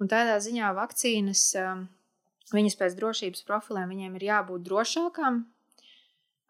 Un 0.00 0.10
tādā 0.10 0.38
ziņā 0.40 0.72
vakcīnas, 0.74 1.46
viņas 2.50 2.78
pēc 2.80 2.98
drošības 2.98 3.46
profiliem, 3.46 3.90
viņiem 3.92 4.16
ir 4.18 4.28
jābūt 4.32 4.66
drošākām. 4.66 5.42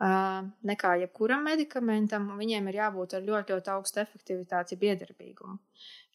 Nekā 0.00 0.94
jebkuram 1.02 1.42
medikamentam, 1.44 2.30
viņiem 2.38 2.70
ir 2.70 2.78
jābūt 2.78 3.18
ar 3.18 3.26
ļoti, 3.26 3.52
ļoti 3.52 3.72
augstu 3.74 4.00
efektivitāti, 4.00 4.78
iedarbīgumu. 4.80 5.58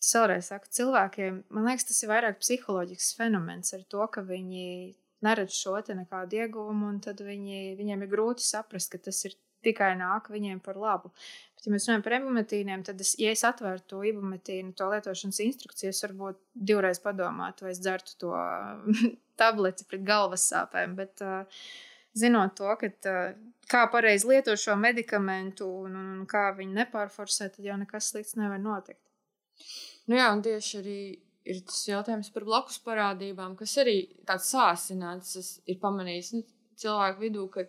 Tas 0.06 0.20
vēlreiz 0.20 0.48
saku, 0.52 0.70
cilvēkiem, 0.70 1.38
man 1.56 1.66
liekas, 1.66 1.88
tas 1.90 2.04
ir 2.04 2.12
vairāk 2.12 2.36
psiholoģisks 2.38 3.16
fenomens 3.18 3.74
ar 3.74 3.82
to, 3.90 4.04
ka 4.14 4.22
viņi 4.22 4.66
neredz 5.26 5.56
šo 5.58 5.80
nekādu 5.82 6.38
ieguvumu, 6.44 6.92
un 6.92 7.00
tad 7.02 7.24
viņi, 7.26 7.74
viņiem 7.80 8.04
ir 8.06 8.12
grūti 8.12 8.46
saprast, 8.46 8.92
ka 8.94 9.00
tas 9.02 9.24
ir 9.26 9.34
tikai 9.66 9.96
nāk 9.98 10.30
viņiem 10.30 10.60
par 10.62 10.78
labu. 10.78 11.10
Bet, 11.56 11.66
ja 11.66 11.74
mēs 11.74 11.88
runājam 11.88 12.04
par 12.06 12.18
ibumetīniem, 12.20 12.84
tad, 12.86 13.02
es, 13.02 13.16
ja 13.18 13.32
es 13.34 13.42
atvērtu 13.48 13.96
to 13.96 14.04
ibumetīnu, 14.12 14.76
to 14.78 14.92
lietošanas 14.92 15.42
instrukcijas, 15.48 16.04
varbūt 16.06 16.38
divreiz 16.54 17.02
padomātu, 17.02 17.66
vai 17.66 17.74
es 17.74 17.82
dzertu 17.82 18.14
to 18.22 18.36
tableti 19.42 19.88
pret 19.90 20.06
galvas 20.06 20.46
sāpēm. 20.52 20.94
Bet, 21.00 21.26
zinot 22.14 22.54
to, 22.62 22.70
ka, 22.78 23.16
kā 23.74 23.88
pareizi 23.90 24.30
lietot 24.36 24.62
šo 24.62 24.78
medikamentu 24.78 25.72
un, 25.88 25.98
un 26.04 26.30
kā 26.30 26.52
viņu 26.62 26.78
nepārforsēt, 26.84 27.58
tad 27.58 27.72
jau 27.72 27.82
nekas 27.82 28.14
slikts 28.14 28.38
nevar 28.38 28.62
notikt. 28.62 29.02
Nu 30.10 30.20
jā, 30.20 30.28
un 30.34 30.44
tieši 30.46 30.82
arī 30.82 31.00
ir 31.46 31.62
tas 31.66 31.80
jautājums 31.88 32.32
par 32.34 32.46
blakus 32.46 32.78
parādībām, 32.86 33.56
kas 33.58 33.78
arī 33.82 33.98
tāds 34.28 34.50
sāsināts 34.54 35.60
ir 35.70 35.80
pamanījis 35.82 36.34
nu, 36.36 36.44
cilvēku 36.82 37.24
vidū, 37.26 37.46
ka 37.54 37.66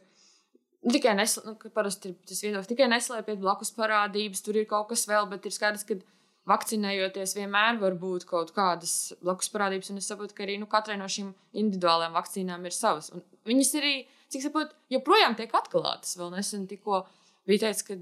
tikai 0.93 1.15
nesl, 1.19 1.43
nu, 1.47 1.57
parasti 1.75 2.13
ir 2.13 2.19
tas 2.29 2.43
viedoklis, 2.45 2.71
tikai 2.71 2.89
neslēpiet 2.93 3.41
blakus 3.43 3.73
parādības, 3.77 4.45
tur 4.45 4.59
ir 4.61 4.69
kaut 4.71 4.91
kas 4.93 5.07
vēl, 5.11 5.29
bet 5.33 5.49
ir 5.49 5.55
skaidrs, 5.55 5.87
ka 5.89 5.99
vakcinējoties 6.47 7.35
vienmēr 7.37 7.81
var 7.81 7.97
būt 7.99 8.27
kaut 8.29 8.53
kādas 8.57 9.15
blakus 9.23 9.51
parādības, 9.53 9.91
es 9.99 10.11
saprotu, 10.11 10.37
ka 10.37 10.47
arī 10.47 10.61
nu, 10.63 10.69
katrai 10.71 10.99
no 11.01 11.09
šīm 11.11 11.33
individuālajām 11.59 12.17
vakcīnām 12.17 12.69
ir 12.69 12.77
savas. 12.77 13.11
Un 13.15 13.25
viņas 13.49 13.75
arī, 13.81 13.95
cik 14.33 14.47
saprotu, 14.47 14.77
joprojām 14.95 15.37
tiek 15.39 15.53
atklātas. 15.59 16.15
Vēl 16.21 16.33
nesen 16.37 16.69
tikko 16.71 17.03
bija 17.49 17.67
teicis, 17.67 17.87
ka 17.87 17.99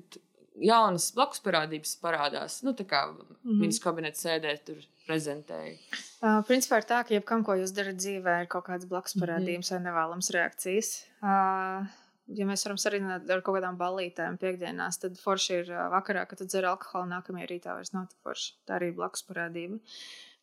jaunas 0.61 1.11
blakus 1.15 1.43
parādības 1.45 1.97
parādās. 2.03 2.61
Nu, 2.67 2.75
tā 2.77 2.87
kā 2.87 3.07
mm 3.11 3.19
-hmm. 3.45 3.61
viņas 3.63 3.81
kabinetā 3.83 4.21
sēdē 4.21 4.55
tur 4.65 4.79
prezentēja. 5.07 5.77
Uh, 6.23 6.41
principā 6.49 6.79
ir 6.81 6.89
tā, 6.89 7.03
ka 7.05 7.15
jebkam, 7.15 7.45
ko 7.45 7.55
jūs 7.55 7.75
darat 7.75 7.97
dzīvē, 7.97 8.41
ir 8.43 8.47
kaut 8.47 8.65
kādas 8.65 8.89
blakus 8.89 9.15
parādības 9.15 9.71
mm 9.71 9.77
-hmm. 9.77 9.85
vai 9.85 9.93
nevēlamas 9.93 10.31
reakcijas. 10.31 11.07
Uh, 11.23 11.87
ja 12.27 12.47
mēs 12.47 12.65
varam 12.65 12.79
sarunāt 12.81 13.31
ar 13.31 13.43
kaut 13.43 13.59
kādām 13.59 13.77
ballītēm, 13.77 14.39
piekdienās, 14.39 14.99
tad 14.99 15.19
forši 15.21 15.55
ir 15.55 15.73
vakarā, 15.93 16.27
kad 16.27 16.39
dzer 16.39 16.65
alkoholu, 16.65 17.11
nākamajā 17.11 17.47
rītā 17.51 17.75
vairs 17.75 17.93
nav 17.93 18.07
tik 18.09 18.19
forši. 18.23 18.55
Tā 18.67 18.79
arī 18.79 18.89
ir 18.89 18.95
blakus 18.95 19.23
parādība. 19.23 19.79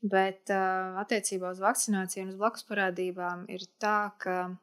Bet 0.01 0.50
uh, 0.50 0.98
attiecībā 1.01 1.51
uz 1.51 1.60
vakcināciju 1.60 2.24
un 2.24 2.30
uz 2.30 2.36
blakus 2.36 2.63
parādībām 2.63 3.46
ir 3.53 3.62
tā, 3.80 4.12
ka 4.18 4.58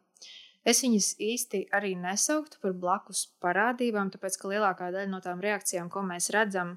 Es 0.69 0.83
viņas 0.85 1.15
īsti 1.23 1.63
arī 1.73 1.95
nesauktu 1.97 2.61
par 2.61 2.75
blakus 2.77 3.25
parādībām, 3.45 4.11
tāpēc 4.13 4.37
ka 4.41 4.51
lielākā 4.51 4.91
daļa 4.93 5.09
no 5.09 5.21
tām 5.25 5.41
reakcijām, 5.41 5.89
ko 5.93 6.03
mēs 6.05 6.29
redzam, 6.35 6.75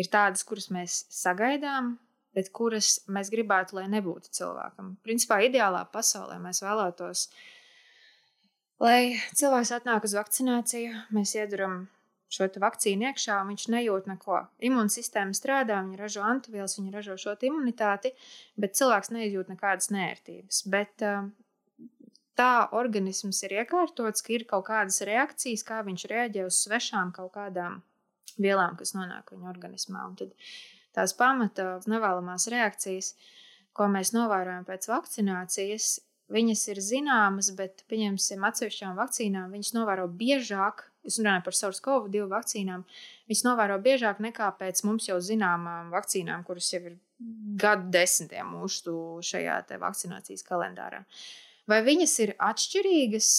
ir 0.00 0.08
tādas, 0.10 0.42
kuras 0.48 0.70
mēs 0.74 1.04
sagaidām, 1.14 1.92
bet 2.34 2.50
kuras 2.56 2.98
mēs 3.10 3.30
gribētu, 3.30 3.76
lai 3.78 3.86
nebūtu 3.92 4.32
cilvēkam. 4.34 4.96
Principā, 5.06 5.40
ideālā 5.46 5.84
pasaulē 5.92 6.40
mēs 6.42 6.62
vēlētos, 6.64 7.28
lai 8.82 9.00
cilvēks 9.38 9.74
atnāk 9.78 10.06
uz 10.08 10.16
vakcināciju, 10.18 11.06
mēs 11.14 11.34
ieduram 11.38 11.84
šo 12.30 12.46
vakcīnu 12.62 13.08
iekšā, 13.10 13.40
viņš 13.46 13.66
nejūt 13.74 14.08
neko. 14.10 14.40
Imūnsistēma 14.66 15.34
strādā, 15.34 15.80
viņa 15.82 15.98
ražo 15.98 16.22
antivielas, 16.26 16.76
viņa 16.78 16.94
ražo 16.94 17.16
šo 17.18 17.34
imunitāti, 17.46 18.12
bet 18.58 18.78
cilvēks 18.78 19.10
nejūt 19.14 19.50
nekādas 19.50 19.90
nērtības. 19.94 20.62
Bet 20.70 21.06
uh, 21.06 21.26
tā 22.40 22.70
organisms 22.76 23.42
ir 23.44 23.58
iekārtots, 23.60 24.24
ka 24.24 24.34
ir 24.36 24.46
kaut 24.48 24.66
kādas 24.70 25.02
reakcijas, 25.06 25.64
kā 25.66 25.80
viņš 25.86 26.06
reaģē 26.10 26.46
uz 26.48 26.60
svešām 26.64 27.12
kaut 27.16 27.34
kādām 27.36 27.80
vielām, 28.40 28.76
kas 28.80 28.94
nonāk 28.96 29.34
viņa 29.34 29.50
organismā. 29.50 30.06
Un 30.08 30.16
tad 30.20 30.32
tās 30.96 31.14
pamata 31.16 31.74
nevēlamās 31.90 32.48
reakcijas, 32.52 33.14
ko 33.76 33.90
mēs 33.92 34.14
novērojam 34.16 34.64
pēc 34.68 34.88
vakcinācijas, 34.90 35.90
viņas 36.30 36.62
ir 36.72 36.80
zināmas, 36.84 37.50
bet, 37.58 37.84
pieņemsim, 37.90 38.46
atsevišķām 38.46 38.96
vakcīnām 38.98 39.52
viņas 39.54 39.74
novēro 39.76 40.06
biežāk. 40.08 40.86
Es 41.06 41.16
runāju 41.16 41.46
par 41.46 41.56
SARS-CoV-2 41.56 42.26
vakcīnām. 42.28 42.82
Viņas 43.28 43.44
novēro 43.46 43.78
biežāk 43.80 44.18
nekā 44.20 44.50
pēc 44.58 44.82
mums 44.84 45.08
jau 45.08 45.16
zināmām 45.24 45.88
vakcīnām, 45.94 46.44
kuras 46.44 46.68
jau 46.74 46.82
ir 46.90 46.98
gadu 47.60 47.88
desmitiem 47.92 48.52
mūsu 48.52 48.96
šajā 49.24 49.62
vakcinācijas 49.80 50.44
kalendārā. 50.44 51.00
Uh, 51.00 51.49
Vai 51.70 51.80
viņas 51.86 52.14
ir 52.24 52.34
atšķirīgas? 52.42 53.30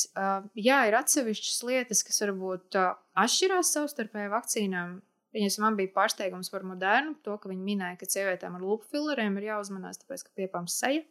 Jā, 0.55 0.81
ir 0.87 0.97
atsevišķas 0.99 1.63
lietas, 1.67 2.03
kas 2.07 2.21
varbūt 2.23 2.77
atšķirās 2.79 3.71
savstarpēji 3.75 4.31
vakcīnām. 4.33 4.99
Viņas 5.35 5.57
man 5.63 5.77
bija 5.79 5.93
pārsteigums 5.95 6.51
par 6.51 6.65
modernu, 6.67 7.15
to, 7.23 7.37
ka 7.39 7.49
viņi 7.51 7.63
minēja, 7.63 7.97
ka 8.01 8.09
sievietēm 8.11 8.57
ar 8.57 8.63
lupu 8.67 8.89
fileriem 8.91 9.37
ir 9.39 9.47
jāuzmanās, 9.53 10.01
tāpēc, 10.01 10.25
ka 10.27 10.33
piepams 10.41 10.75
seja. 10.81 11.05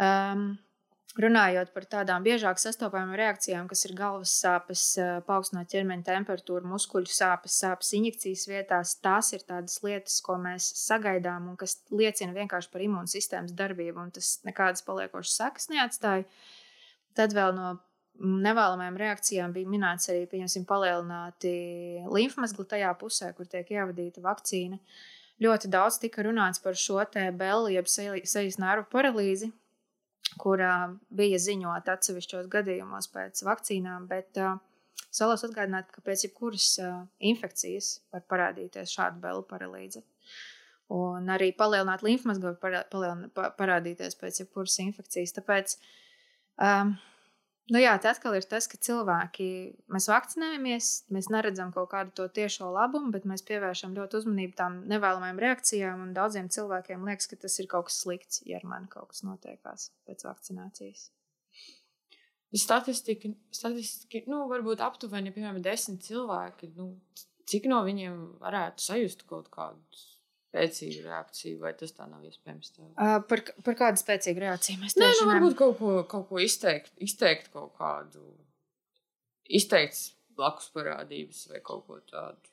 Um, 0.00 0.54
Runājot 1.18 1.72
par 1.74 1.84
tādām 1.90 2.22
biežāk 2.22 2.60
sastopamām 2.62 3.16
reakcijām, 3.18 3.66
kas 3.66 3.82
ir 3.88 3.96
galvas 3.98 4.30
sāpes, 4.30 4.82
paaugstināt 5.26 5.72
ķermeņa 5.72 6.04
temperatūru, 6.06 6.68
muskuļu 6.70 7.10
sāpes, 7.10 7.56
sāpes 7.64 7.90
injekcijas 7.98 8.44
vietās, 8.46 8.92
tās 9.02 9.32
ir 9.34 9.42
tādas 9.48 9.80
lietas, 9.82 10.20
ko 10.22 10.36
mēs 10.38 10.68
sagaidām 10.84 11.48
un 11.50 11.56
kas 11.58 11.80
liecina 11.90 12.36
vienkārši 12.36 12.70
par 12.70 12.84
imūnsistēmas 12.86 13.56
darbību, 13.58 14.04
un 14.04 14.12
tas 14.14 14.36
nekādas 14.46 14.86
paliekošas 14.86 15.34
sekas 15.42 15.66
neatstāja. 15.72 16.28
Tad 17.18 17.34
vēl 17.34 17.56
no 17.58 17.72
nevēlamajām 18.20 18.98
reakcijām 19.00 19.54
bija 19.56 19.70
minēts 19.72 20.12
arī, 20.12 20.28
pieņemsim, 20.30 20.66
palielināti 20.68 21.54
līmfmezgli 22.06 22.68
tajā 22.70 22.92
pusē, 23.00 23.32
kur 23.34 23.50
tiek 23.50 23.66
ievadīta 23.74 24.22
vakcīna. 24.22 24.78
Ļoti 25.42 25.72
daudz 25.72 25.98
tika 25.98 26.22
runāts 26.22 26.62
par 26.62 26.78
šo 26.78 27.00
te 27.10 27.26
beli, 27.34 27.74
jeb 27.80 27.90
sejas 27.90 28.60
nervu 28.60 28.86
paralīzi, 28.92 29.50
kurā 30.38 30.74
bija 31.10 31.38
ziņot 31.42 31.88
atsevišķos 31.94 32.48
gadījumos 32.52 33.10
pēc 33.14 33.42
vakcīnām, 33.46 34.06
bet 34.10 34.38
uh, 34.38 34.58
salos 35.10 35.44
atgādināt, 35.46 35.90
ka 35.94 36.02
pēc 36.06 36.26
jebkuras 36.28 36.72
infekcijas 37.32 37.92
var 38.14 38.24
parādīties 38.30 38.94
šāda 38.94 39.20
belu 39.22 39.44
paralīze. 39.50 40.04
Un 40.90 41.30
arī 41.30 41.52
palielināt 41.54 42.02
līmfmazgu 42.02 42.56
var 42.62 43.52
parādīties 43.58 44.18
pēc 44.18 44.42
jebkuras 44.42 44.78
infekcijas. 44.82 45.36
Tāpēc 45.36 45.76
um, 46.66 46.96
Nu 47.70 47.78
jā, 47.78 47.92
tas 48.02 48.18
atkal 48.18 48.34
ir 48.34 48.46
tas, 48.50 48.66
ka 48.66 48.78
cilvēki, 48.82 49.46
mēs 49.94 50.08
vakcinējamies, 50.10 50.88
mēs 51.14 51.28
neredzam 51.30 51.70
kaut 51.74 51.92
kādu 51.92 52.14
to 52.18 52.26
tiešo 52.40 52.72
labumu, 52.74 53.12
bet 53.14 53.28
mēs 53.30 53.44
pievēršam 53.46 53.94
ļoti 53.94 54.18
uzmanību 54.18 54.56
tām 54.58 54.80
nevēlamajām 54.90 55.38
reakcijām. 55.44 56.02
Daudziem 56.16 56.50
cilvēkiem 56.50 57.06
liekas, 57.06 57.30
ka 57.30 57.38
tas 57.46 57.60
ir 57.62 57.70
kaut 57.70 57.86
kas 57.86 58.00
slikts, 58.02 58.42
ja 58.48 58.58
ar 58.58 58.66
mani 58.66 58.90
kaut 58.90 59.12
kas 59.12 59.22
notiekās 59.22 59.92
pēc 60.10 60.26
vakcinācijas. 60.26 61.06
Statistika, 62.58 63.30
statistika 63.54 64.26
nu, 64.26 64.42
varbūt 64.50 64.82
aptuveni, 64.82 65.30
piemēram, 65.30 65.62
desmit 65.62 66.02
cilvēki. 66.08 66.72
Nu, 66.74 66.96
cik 67.46 67.70
no 67.70 67.84
viņiem 67.86 68.18
varētu 68.42 68.82
sajust 68.82 69.28
kaut 69.30 69.46
kādus 69.54 70.09
spēcīgu 70.50 71.06
reakciju, 71.06 71.58
vai 71.62 71.72
tas 71.78 71.94
tā 71.94 72.06
nav 72.10 72.24
iespējams? 72.26 72.72
Tā? 72.74 72.86
Uh, 72.90 73.16
par, 73.30 73.44
par 73.66 73.78
kādu 73.78 74.02
spēcīgu 74.02 74.42
reakciju 74.44 74.82
mēs 74.82 74.96
Nē, 74.98 75.10
nu, 75.20 75.28
varbūt 75.30 75.56
kaut 75.58 75.76
ko, 75.78 75.92
kaut 76.10 76.26
ko 76.30 76.40
izteikt, 76.42 76.92
izteikt 77.02 77.52
kaut 77.54 77.76
kādu, 77.78 78.24
izteikts 79.46 80.10
blakus 80.38 80.70
parādības 80.74 81.46
vai 81.52 81.62
kaut 81.62 81.86
ko 81.86 82.00
tādu. 82.10 82.49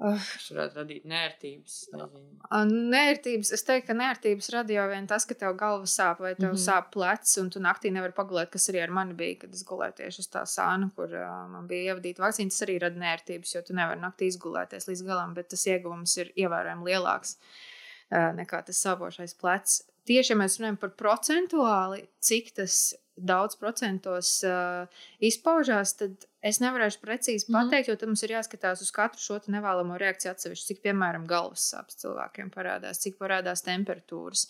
Tas 0.00 0.46
varētu 0.48 0.78
radīt 0.78 1.04
nērtības. 1.08 1.74
Nērtības. 1.92 3.50
Es 3.52 3.64
teiktu, 3.68 3.90
ka 3.90 3.96
nērtības 3.98 4.48
rada 4.54 4.72
jau 4.72 4.86
vien 4.88 5.08
tas, 5.10 5.26
ka 5.28 5.36
tev 5.36 5.58
galva 5.60 5.88
sāp 5.90 6.22
vai 6.24 6.32
tev 6.34 6.46
mm 6.46 6.54
-hmm. 6.54 6.62
sāp 6.62 6.88
plecs, 6.94 7.36
un 7.42 7.50
tu 7.52 7.60
naktī 7.60 7.92
nevari 7.92 8.16
pagulēt, 8.16 8.50
kas 8.54 8.70
arī 8.72 8.82
ar 8.82 8.94
mani 8.96 9.14
bija, 9.14 9.38
kad 9.42 9.54
es 9.54 9.64
gulēju 9.68 9.98
tieši 9.98 10.24
uz 10.24 10.28
tā 10.32 10.46
sāna, 10.48 10.88
kur 10.96 11.12
uh, 11.12 11.48
man 11.52 11.66
bija 11.68 11.92
ievadīta 11.92 12.24
vakcīna. 12.24 12.54
Tas 12.54 12.62
arī 12.68 12.78
rada 12.80 12.96
nērtības, 12.96 13.54
jo 13.54 13.62
tu 13.62 13.76
nevari 13.76 14.00
naktī 14.00 14.30
izgulēties 14.32 14.88
līdz 14.88 15.04
galam, 15.06 15.34
bet 15.34 15.48
tas 15.48 15.66
ieguvums 15.66 16.16
ir 16.16 16.32
ievērojami 16.36 16.84
lielāks 16.84 17.36
uh, 17.36 18.32
nekā 18.40 18.64
tas 18.64 18.82
sāpošais 18.86 19.36
plecs. 19.36 19.82
Tieši 20.08 20.32
ja 20.32 20.36
mēs 20.36 20.58
runājam 20.58 20.80
par 20.80 20.90
procentuāli, 20.96 22.06
cik 22.20 22.54
tas 22.56 22.94
daudz 23.26 23.56
procentos 23.60 24.32
uh, 24.46 25.02
izpaužās, 25.20 25.94
tad 26.00 26.26
es 26.46 26.60
nevarēšu 26.62 27.00
precīzi 27.02 27.46
mm 27.48 27.54
-hmm. 27.54 27.70
pateikt, 27.70 27.88
jo 27.88 28.08
mums 28.08 28.22
ir 28.22 28.34
jāskatās 28.36 28.82
uz 28.84 28.90
katru 28.90 29.20
šo 29.20 29.40
nevēlamo 29.46 29.98
reakciju 29.98 30.32
atsevišķi. 30.32 30.66
Cik, 30.66 30.82
piemēram, 30.82 31.26
galvas 31.26 31.70
sāpes 31.72 32.00
cilvēkiem 32.02 32.50
parādās, 32.50 33.02
cik 33.02 33.18
parādās 33.18 33.64
temperatūras. 33.66 34.46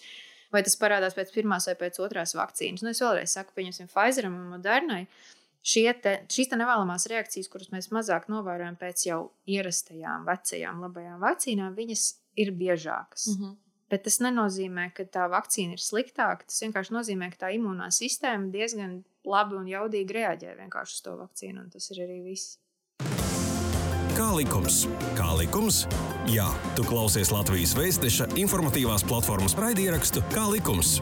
Vai 0.53 0.62
tas 0.62 0.77
parādās 0.77 1.15
pēc 1.15 1.35
pirmās 1.35 1.67
vai 1.67 1.75
pēc 1.75 2.00
otrās 2.03 2.35
vakcīnas? 2.35 2.83
Nu, 2.83 2.91
es 2.91 3.00
vēlreiz 3.00 3.33
saku, 3.33 3.53
pieņemsim, 3.55 3.87
Pfizeram 3.87 4.35
un 4.35 4.49
Modernai. 4.57 5.07
Te, 6.03 6.12
šīs 6.33 6.49
te 6.49 6.57
nevēlamās 6.57 7.07
reakcijas, 7.07 7.49
kuras 7.49 7.69
mēs 7.71 7.91
mazāk 7.93 8.29
novērojam 8.33 8.77
pēc 8.81 9.07
jau 9.07 9.33
ierastajām, 9.47 10.25
vecajām, 10.27 10.81
labajām 10.81 11.21
vakcīnām, 11.21 11.75
viņas 11.77 12.05
ir 12.37 12.50
biežākas. 12.53 13.27
Mm 13.27 13.43
-hmm. 13.43 13.57
Bet 13.90 14.04
tas 14.06 14.20
nenozīmē, 14.23 14.92
ka 14.94 15.02
tā 15.11 15.25
vakcīna 15.26 15.75
ir 15.75 15.82
sliktāka. 15.82 16.47
Tas 16.47 16.62
vienkārši 16.62 16.94
nozīmē, 16.94 17.32
ka 17.32 17.47
tā 17.47 17.49
imūnā 17.56 17.88
sistēma 17.90 18.52
diezgan 18.54 19.00
labi 19.26 19.59
un 19.59 19.66
jaudīgi 19.66 20.14
reaģē 20.14 20.54
vienkārši 20.61 20.99
uz 20.99 21.06
to 21.06 21.14
vakcīnu, 21.18 21.64
un 21.64 21.73
tas 21.75 21.90
ir 21.90 22.04
arī 22.04 22.20
viss. 22.23 22.61
Kā 24.14 24.28
likums? 24.37 24.85
Kā 25.18 25.32
likums? 25.38 25.85
Jā, 26.30 26.47
tu 26.78 26.85
klausies 26.87 27.32
Latvijas 27.35 27.75
Vēstneša 27.78 28.28
informatīvās 28.38 29.02
platformas 29.09 29.56
raidierakstu 29.59 30.23
Kā 30.30 30.47
likums. 30.52 30.99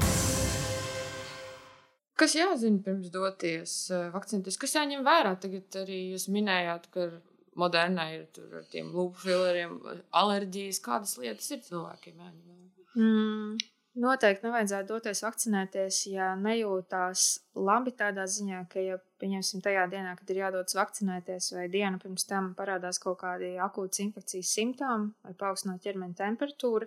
Kas 2.18 2.34
jāzina 2.34 2.80
pirms 2.82 3.12
doties 3.14 3.74
uh, 3.92 4.08
vakcinēties? 4.14 4.56
Kas 4.58 4.78
jāņem 4.78 5.04
vērā? 5.06 5.36
Tagad 5.38 5.76
arī 5.84 6.00
jūs 6.14 6.28
minējāt, 6.34 6.88
ka 6.94 7.10
modernā 7.58 8.08
ir 8.16 8.48
ar 8.58 8.64
tiem 8.72 8.90
lūpu 8.94 9.26
fileriem, 9.26 9.76
alerģijas. 10.22 10.80
Kādas 10.82 11.18
lietas 11.20 11.52
ir 11.54 11.62
cilvēkiem 11.68 12.16
jāņem 12.16 12.42
vērā? 12.42 12.67
Mm. 12.98 13.58
Noteikti 13.98 14.46
nevajadzētu 14.46 14.92
doties 14.92 15.24
vakcinēties, 15.24 15.96
ja 16.12 16.28
nejūtās 16.38 17.22
labi 17.58 17.90
tādā 17.98 18.28
ziņā, 18.30 18.60
ka, 18.70 18.82
ja 18.84 18.98
pieņemsim 19.18 19.62
tajā 19.64 19.88
dienā, 19.90 20.12
kad 20.20 20.28
ir 20.30 20.38
jādodas 20.44 20.76
vakcinēties, 20.78 21.48
vai 21.56 21.64
dienu 21.72 21.98
pirms 22.02 22.28
tam 22.28 22.52
parādās 22.58 23.00
kaut 23.02 23.18
kādi 23.24 23.56
akūtas 23.64 24.04
infekcijas 24.04 24.52
simptomi 24.54 25.10
vai 25.26 25.34
paaugstināt 25.40 25.82
ķermeņa 25.82 26.14
temperatūru, 26.20 26.86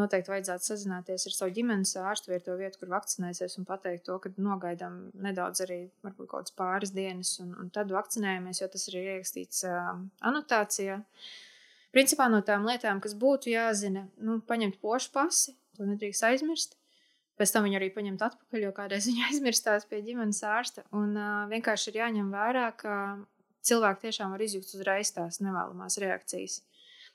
noteikti 0.00 0.32
vajadzētu 0.32 0.66
sazināties 0.66 1.28
ar 1.28 1.36
savu 1.36 1.54
ģimenes 1.60 1.94
ārstu 2.00 2.32
vai 2.32 2.40
to 2.42 2.56
vietu, 2.58 2.80
kur 2.80 2.90
vakcinēsies, 2.96 3.58
un 3.60 3.68
pateikt 3.68 4.08
to, 4.08 4.18
ka 4.24 4.34
nogaidām 4.34 4.98
nedaudz 5.22 5.62
arī 5.66 5.78
varbūt 6.02 6.26
kaut 6.26 6.48
kādas 6.48 6.58
pāris 6.58 6.96
dienas, 6.96 7.36
un, 7.44 7.54
un 7.60 7.70
tad 7.70 7.94
vakcinējamies, 7.94 8.64
jo 8.64 8.70
tas 8.72 8.88
ir 8.90 8.98
ierakstīts 9.04 9.62
uh, 9.68 9.94
anotācijā. 10.26 10.98
Principā 11.92 12.28
no 12.32 12.40
tām 12.44 12.64
lietām, 12.68 13.02
kas 13.04 13.12
būtu 13.18 13.52
jāzina, 13.52 14.06
nu, 14.24 14.38
paņemt 14.48 14.78
pošu 14.80 15.10
pasi, 15.12 15.52
To 15.78 15.88
nedrīkst 15.88 16.24
aizmirst. 16.28 16.76
Pēc 17.40 17.52
tam 17.54 17.64
viņu 17.66 17.78
arī 17.78 17.88
paņemt 17.94 18.22
atpakaļ, 18.26 18.66
jo 18.66 18.72
kādreiz 18.76 19.08
viņa 19.08 19.26
aizmirstās 19.30 19.88
pie 19.90 20.02
ģimenes 20.04 20.42
ārsta. 20.46 20.84
Un 20.96 21.16
uh, 21.16 21.46
vienkārši 21.52 21.90
ir 21.90 22.02
jāņem 22.02 22.28
vērā, 22.34 22.66
ka 22.78 22.96
cilvēki 23.66 24.08
tiešām 24.08 24.34
var 24.34 24.44
izjust 24.44 24.76
uzreiz 24.76 25.14
tās 25.16 25.40
nevēlamās 25.44 25.98
reakcijas. 26.02 26.60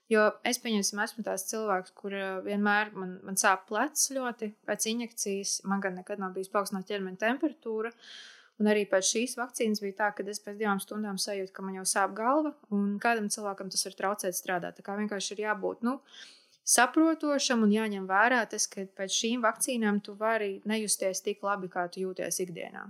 Jo 0.07 0.23
es 0.47 0.59
pieņemsim, 0.63 1.01
esmu 1.03 1.23
tās 1.25 1.43
cilvēks, 1.49 1.91
kur 1.99 2.13
vienmēr 2.45 2.93
man, 2.95 3.17
man 3.27 3.35
sāp 3.39 3.65
plecs 3.67 4.05
ļoti 4.15 4.53
pēc 4.67 4.87
injekcijas. 4.93 5.57
Man 5.67 5.83
gan 5.83 5.99
nekad 5.99 6.21
nav 6.23 6.31
bijis 6.37 6.51
paaugstināta 6.53 6.93
ķermeņa 6.93 7.19
temperatūra. 7.25 7.91
Un 8.57 8.69
arī 8.71 8.87
pēc 8.89 9.05
šīs 9.11 9.35
vakcīnas 9.37 9.81
bija 9.83 9.95
tā, 9.99 10.07
ka 10.17 10.23
es 10.31 10.41
pēc 10.41 10.57
divām 10.57 10.79
stundām 10.81 11.19
sajūtu, 11.21 11.53
ka 11.53 11.65
man 11.65 11.77
jau 11.77 11.85
sāp 11.85 12.15
galva, 12.17 12.55
un 12.73 12.95
kādam 13.01 13.29
cilvēkam 13.29 13.69
tas 13.69 13.85
var 13.85 13.97
traucēt 13.99 14.37
strādāt. 14.37 14.79
Tā 14.79 14.85
kā 14.85 14.95
vienkārši 14.97 15.35
ir 15.35 15.43
jābūt, 15.43 15.83
nu, 15.85 15.99
saprotošam 16.65 17.67
un 17.67 17.75
jāņem 17.75 18.07
vērā 18.09 18.39
tas, 18.49 18.65
ka 18.71 18.87
pēc 18.97 19.13
šīm 19.13 19.45
vakcīnām 19.45 20.01
tu 20.01 20.17
vari 20.17 20.55
nejusties 20.65 21.21
tik 21.27 21.45
labi, 21.45 21.69
kā 21.69 21.85
tu 21.93 22.01
jūties 22.07 22.41
ikdienā. 22.47 22.87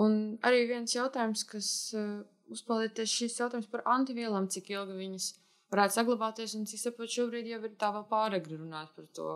Un 0.00 0.20
arī 0.46 0.66
viens 0.68 0.92
jautājums, 0.94 1.42
kas 1.48 1.70
uh, 1.96 2.20
uzpildīt, 2.52 3.00
ir 3.00 3.08
šis 3.10 3.40
jautājums 3.40 3.68
par 3.72 3.82
antivielām, 3.96 4.48
cik 4.52 4.70
ilgi 4.72 4.96
viņas 4.96 5.30
varētu 5.72 5.96
saglabāties. 5.96 6.54
Un 6.58 6.68
es 6.68 6.84
saprotu, 6.84 7.16
šobrīd 7.18 7.48
jau 7.50 7.60
ir 7.64 7.74
tā 7.80 7.90
vēl 7.96 8.06
pāragri 8.10 8.60
runāt 8.60 8.92
par 8.96 9.08
to, 9.16 9.30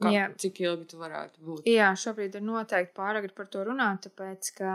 kā, 0.00 0.12
Jā. 0.14 0.26
cik 0.38 0.60
ilgi 0.64 0.88
tu 0.92 1.00
varētu 1.00 1.44
būt. 1.44 1.70
Jā, 1.70 1.92
šobrīd 1.98 2.38
ir 2.38 2.44
noteikti 2.46 2.94
pāragri 2.96 3.32
par 3.36 3.48
to 3.52 3.64
runāt, 3.68 4.06
tāpēc 4.06 4.52
ka 4.58 4.74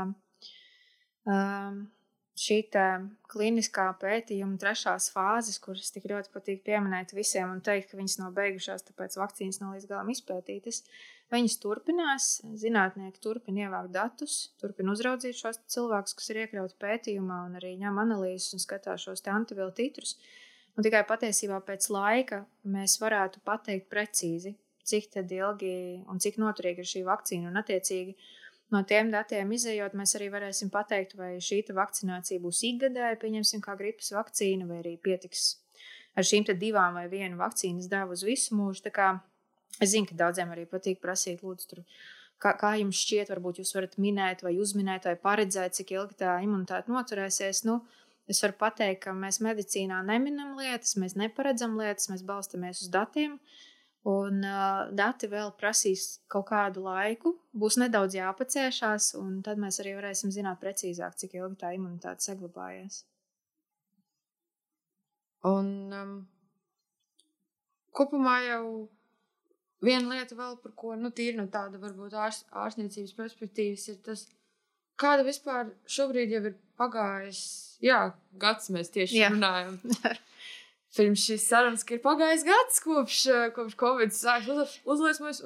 um, 1.28 1.86
šī 2.38 2.58
kliniskā 3.32 3.88
pētījuma 4.02 4.60
trešās 4.62 5.10
fāzes, 5.14 5.58
kuras 5.64 5.90
tik 5.94 6.06
ļoti 6.10 6.32
patīk 6.34 6.64
pieminēt 6.68 7.14
visiem 7.18 7.50
un 7.56 7.62
teikt, 7.66 7.92
ka 7.92 8.00
viņas 8.00 8.18
nav 8.22 8.34
beigušās, 8.38 8.86
tāpēc 8.88 9.18
vakcīnas 9.18 9.62
nav 9.64 9.76
līdz 9.76 9.88
galam 9.90 10.12
izpētītas. 10.14 10.84
Viņas 11.34 11.58
turpinās, 11.60 12.28
zinātnieki 12.62 13.20
turpina 13.24 13.66
ievākt 13.66 13.92
datus, 13.96 14.38
turpina 14.62 14.94
uzraudzīt 14.94 15.36
šos 15.36 15.60
cilvēkus, 15.74 16.16
kas 16.16 16.30
ir 16.32 16.44
iekļauti 16.46 16.78
pētījumā, 16.80 17.42
un 17.50 17.58
arī 17.60 17.74
ņem 17.82 18.00
analīzes 18.06 18.54
un 18.56 18.64
skatās 18.64 19.10
šos 19.10 19.26
antivielu 19.34 19.74
titrus. 19.76 20.16
Un 20.78 20.86
tikai 20.86 21.02
patiesībā 21.10 21.58
pēc 21.66 21.90
laika 21.90 22.44
mēs 22.70 23.00
varētu 23.02 23.42
pateikt 23.44 23.90
precīzi, 23.90 24.54
cik 24.88 25.16
ilgi 25.22 25.72
un 26.08 26.20
cik 26.24 26.40
noturīga 26.42 26.84
ir 26.84 26.90
šī 26.90 27.04
vakcīna. 27.08 27.52
Un, 27.52 27.60
attiecīgi, 27.62 28.16
No 28.68 28.82
tiem 28.84 29.14
datiem 29.14 29.52
izējot, 29.56 29.94
mēs 29.96 30.18
arī 30.18 30.28
varēsim 30.34 30.70
pateikt, 30.74 31.16
vai 31.16 31.38
šī 31.44 31.62
vakcinācija 31.76 32.42
būs 32.44 32.66
ikgadēja, 32.68 33.16
pieņemsim, 33.22 33.62
kā 33.64 33.78
gripas 33.80 34.12
vakcīna, 34.12 34.68
vai 34.68 34.82
arī 34.82 34.98
pietiks 35.00 35.54
ar 36.18 36.28
šīm 36.28 36.48
divām 36.60 36.98
vai 37.00 37.06
vienu 37.08 37.40
vakcīnas 37.40 37.88
devu 37.88 38.18
uz 38.18 38.26
visu 38.28 38.58
mūžu. 38.60 38.92
Es 39.80 39.92
zinu, 39.94 40.08
ka 40.10 40.18
daudziem 40.20 40.52
arī 40.52 40.66
patīk 40.66 41.00
prasīt, 41.00 41.44
lūdzu, 41.46 41.68
tur, 41.70 41.84
kā, 42.42 42.56
kā 42.60 42.74
jums 42.82 42.98
šķiet, 42.98 43.30
varbūt 43.32 43.62
jūs 43.62 43.76
varat 43.78 43.96
minēt, 44.02 44.44
vai 44.44 44.56
uzminēt, 44.58 45.06
vai 45.06 45.16
paredzēt, 45.16 45.78
cik 45.78 45.94
ilgi 45.94 46.20
tā 46.24 46.40
imunitāte 46.44 46.92
noturēsies. 46.92 47.64
Nu, 47.70 47.78
es 48.28 48.42
varu 48.44 48.58
pateikt, 48.66 49.04
ka 49.06 49.14
mēs 49.16 49.38
medicīnā 49.46 50.02
neminam 50.10 50.58
lietas, 50.58 50.98
mēs 50.98 51.16
neparedzam 51.16 51.78
lietas, 51.78 52.10
mēs 52.10 52.26
balstamies 52.26 52.82
uz 52.82 52.92
datiem. 52.92 53.38
Uh, 53.38 53.77
Un 54.08 54.40
uh, 54.46 54.88
dati 54.96 55.28
vēl 55.28 55.50
prasīs 55.60 56.22
kaut 56.32 56.48
kādu 56.48 56.86
laiku, 56.86 57.34
būs 57.52 57.76
nedaudz 57.82 58.16
jāpaciešās, 58.16 59.10
un 59.20 59.42
tad 59.44 59.60
mēs 59.60 59.82
arī 59.84 59.98
varēsim 59.98 60.32
zināt 60.32 60.62
precīzāk, 60.62 61.18
cik 61.20 61.36
ilgi 61.36 61.60
tā 61.60 61.74
imunitāte 61.76 62.24
saglabājies. 62.24 63.02
Un 65.48 65.74
um, 65.98 66.14
kopumā 67.92 68.38
jau 68.46 68.64
viena 69.84 70.16
lieta, 70.16 70.38
vēl, 70.40 70.56
par 70.64 70.74
ko 70.80 70.96
nu, 70.96 71.12
tīri 71.12 71.36
no 71.42 71.50
tāda 71.52 71.82
varbūt 71.82 72.16
ārs, 72.16 72.46
ārstniecības 72.64 73.14
perspektīvas, 73.18 73.90
ir 73.92 74.00
tas, 74.08 74.24
kāda 75.00 75.28
vispār 75.28 75.74
šobrīd 75.98 76.32
jau 76.32 76.46
ir 76.48 76.56
pagājis. 76.80 77.44
Jā, 77.84 78.00
gads 78.40 78.72
mēs 78.74 78.94
tieši 78.96 79.20
jā. 79.20 79.34
runājam. 79.36 79.82
pirms 80.96 81.24
šīs 81.28 81.48
sarunas, 81.50 81.86
ka 81.86 81.98
ir 81.98 82.04
pagājis 82.04 82.46
gads 82.48 82.84
kopš, 82.84 83.22
eh, 83.34 83.48
kopš 83.56 83.78
Covid 83.80 84.16
sākas 84.16 84.78
uzliesmojas. 84.88 85.44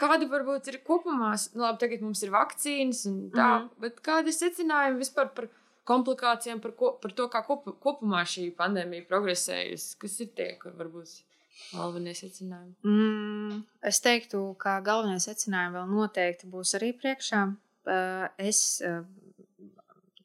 Kāda 0.00 0.26
varbūt 0.28 0.68
ir 0.72 0.80
kopumā, 0.86 1.32
nu, 1.54 1.62
labi, 1.62 1.78
tagad 1.84 2.00
mums 2.02 2.22
ir 2.26 2.32
vakcīnas 2.34 3.04
un 3.06 3.20
tā, 3.30 3.50
mm. 3.60 3.68
bet 3.84 4.00
kādi 4.04 4.32
ir 4.32 4.36
secinājumi 4.36 4.98
vispār 4.98 5.30
par 5.36 5.46
komplikācijām, 5.86 6.60
par, 6.64 6.72
ko, 6.74 6.90
par 7.00 7.14
to, 7.14 7.28
kā 7.30 7.44
kop, 7.46 7.68
kopumā 7.80 8.24
šī 8.26 8.48
pandēmija 8.58 9.06
progresējusi? 9.06 9.94
Kas 10.02 10.16
ir 10.24 10.32
tie, 10.34 10.48
kur 10.60 10.74
varbūt 10.80 11.12
galvenie 11.76 12.14
secinājumi? 12.18 12.74
Mm, 12.82 13.60
es 13.86 14.02
teiktu, 14.02 14.42
ka 14.58 14.80
galvenie 14.84 15.22
secinājumi 15.22 15.78
vēl 15.78 15.92
noteikti 15.92 16.50
būs 16.50 16.74
arī 16.80 16.90
priekšā. 16.98 17.44
Eh, 17.94 18.26
es, 18.50 18.64
eh, 18.82 19.04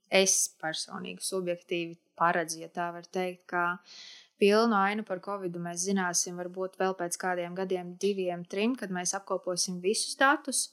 es 0.10 0.39
personīgi, 0.63 1.22
subjektīvi 1.22 2.00
paredzu, 2.17 2.63
ja 2.63 2.74
tā 2.74 2.89
var 2.95 3.06
teikt, 3.06 3.45
ka 3.54 3.65
uh, 3.78 4.00
pilnu 4.39 4.75
ainu 4.80 5.04
par 5.08 5.21
covid 5.23 5.56
mēs 5.60 5.84
zināsim 5.88 6.39
varbūt 6.39 6.80
vēl 6.80 6.95
pēc 6.99 7.17
kādiem 7.19 7.56
gadiem, 7.58 7.93
diviem, 7.99 8.45
trim, 8.47 8.75
kad 8.80 8.91
mēs 8.93 9.13
apkoposim 9.17 9.82
visus 9.84 10.15
datus. 10.19 10.69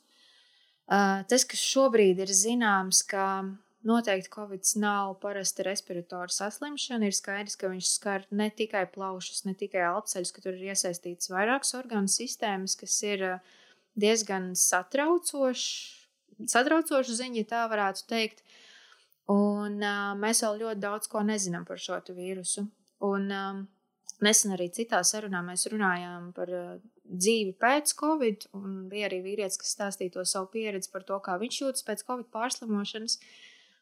Uh, 0.86 1.24
tas, 1.26 1.42
kas 1.42 1.62
šobrīd 1.66 2.20
ir 2.22 2.30
zināms, 2.30 3.02
ka 3.10 3.42
noteikti 3.86 4.30
covid 4.30 4.62
nav 4.82 5.16
parasta 5.22 5.66
respiratora 5.66 6.30
saslimšana, 6.30 7.08
ir 7.08 7.16
skaidrs, 7.16 7.58
ka 7.58 7.70
viņš 7.72 7.90
skar 7.90 8.26
ne 8.30 8.46
tikai 8.54 8.84
plaušas, 8.94 9.44
ne 9.48 9.54
tikai 9.58 9.82
alpceļus, 9.88 10.32
ka 10.34 10.44
tur 10.44 10.54
ir 10.54 10.70
iesaistīts 10.70 11.30
vairākas 11.32 11.74
orgānu 11.78 12.10
sistēmas, 12.10 12.78
kas 12.78 12.96
ir 13.06 13.26
diezgan 13.98 14.52
satraucošs, 14.58 15.66
satraucoša 16.54 17.18
ziņa, 17.18 17.42
ja 17.42 17.50
tā 17.50 17.66
varētu 17.72 18.06
teikt. 18.10 18.42
Un 19.32 19.80
uh, 19.82 20.14
mēs 20.14 20.44
vēl 20.44 20.60
ļoti 20.62 20.82
daudz 20.82 21.10
ko 21.10 21.24
nezinām 21.26 21.64
par 21.66 21.80
šo 21.82 21.98
vīrusu. 22.14 22.68
Un 23.06 23.32
um, 23.34 23.64
nesen 24.24 24.54
arī 24.56 24.68
citā 24.74 25.02
sarunā 25.06 25.42
mēs 25.44 25.66
runājām 25.72 26.30
par 26.36 26.52
uh, 26.52 26.76
dzīvi 27.06 27.56
pēc 27.60 27.92
covid, 27.98 28.48
un 28.56 28.86
bija 28.90 29.10
arī 29.10 29.20
vīrietis, 29.24 29.58
kas 29.60 29.74
stāstīja 29.76 30.16
to 30.16 30.24
savu 30.28 30.50
pieredzi 30.54 30.90
par 30.92 31.04
to, 31.08 31.18
kā 31.24 31.36
viņš 31.42 31.60
jūtas 31.62 31.86
pēc 31.86 32.06
covid 32.08 32.30
pārslimošanas. 32.34 33.18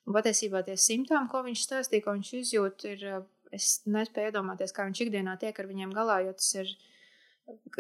Un 0.05 0.17
patiesībā 0.17 0.61
tie 0.67 0.75
simptomi, 0.77 1.31
ko 1.33 1.45
viņš 1.47 1.63
stāstīja, 1.65 2.05
ko 2.05 2.17
viņš 2.19 2.33
izjūt, 2.41 2.89
ir, 2.93 3.07
uh, 3.21 3.29
es 3.55 3.79
nespēju 3.87 4.33
iedomāties, 4.33 4.75
kā 4.75 4.89
viņš 4.89 5.07
ikdienā 5.07 5.39
tiek 5.41 5.59
ar 5.61 5.71
viņiem 5.71 5.95
galā, 5.97 6.21
jo 6.27 6.35
tas 6.37 6.51
ir 6.59 6.75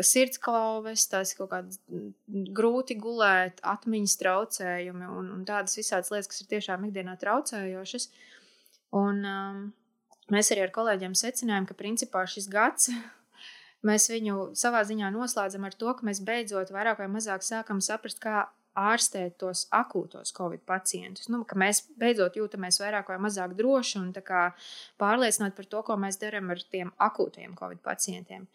sirdsklauves, 0.04 1.06
tās 1.08 1.32
ir 1.32 1.38
kaut 1.38 1.50
kādas 1.54 1.78
mm, 1.88 2.48
grūti 2.56 2.96
gulēt, 3.00 3.62
atmiņas 3.64 4.18
traucējumi 4.20 5.08
un, 5.08 5.30
un 5.38 5.46
tādas 5.48 5.78
visādas 5.78 6.12
lietas, 6.12 6.28
kas 6.30 6.42
ir 6.44 6.50
tiešām 6.50 6.84
ikdienā 6.88 7.16
traucējošas. 7.20 8.10
Un, 9.00 9.24
um, 9.24 9.62
mēs 10.32 10.52
arī 10.54 10.64
ar 10.64 10.74
kolēģiem 10.74 11.14
secinājām, 11.18 11.68
ka 11.68 11.76
principā 11.78 12.24
šis 12.30 12.48
gads 12.52 12.90
mēs 13.88 14.08
viņu 14.12 14.52
savā 14.58 14.84
ziņā 14.88 15.12
noslēdzam 15.14 15.66
ar 15.68 15.78
to, 15.78 15.92
ka 15.96 16.06
mēs 16.08 16.22
beidzot 16.24 16.72
vairāk 16.74 17.02
vai 17.02 17.10
mazāk 17.12 17.44
sākam 17.46 17.82
saprast, 17.84 18.22
kā 18.22 18.46
ārstēt 18.74 19.36
tos 19.38 19.64
akūtos 19.74 20.34
covid 20.34 20.64
pacientus. 20.66 21.28
Nu, 21.30 21.44
mēs 21.58 21.84
beidzot 21.98 22.36
jūtamies 22.38 22.80
vairāk 22.82 23.12
vai 23.12 23.20
mazāk 23.22 23.54
droši 23.58 24.00
un 24.00 24.10
pārliecināti 25.00 25.56
par 25.58 25.68
to, 25.70 25.82
ko 25.86 25.96
mēs 26.00 26.18
darām 26.22 26.50
ar 26.50 26.62
tiem 26.72 26.90
akūtajiem 26.98 27.54
covid 27.58 27.82
pacientiem. 27.86 28.48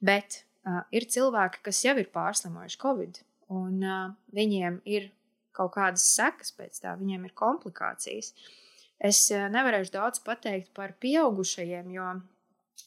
Bet 0.00 0.42
uh, 0.64 0.80
ir 0.94 1.08
cilvēki, 1.10 1.62
kas 1.68 1.82
jau 1.84 1.96
ir 2.00 2.08
pārslimojuši 2.14 2.80
covid, 2.80 3.20
un 3.52 3.84
uh, 3.84 4.08
viņiem 4.32 4.80
ir 4.88 5.10
kaut 5.56 5.74
kādas 5.74 6.06
sekas 6.14 6.54
pēc 6.56 6.80
tā, 6.84 6.94
viņiem 6.96 7.28
ir 7.28 7.36
komplikācijas. 7.36 8.32
Es 8.98 9.20
eh, 9.30 9.46
nevarēšu 9.52 9.94
daudz 9.94 10.22
pateikt 10.26 10.72
par 10.74 10.94
pieaugušajiem, 11.02 11.90
jo 11.94 12.10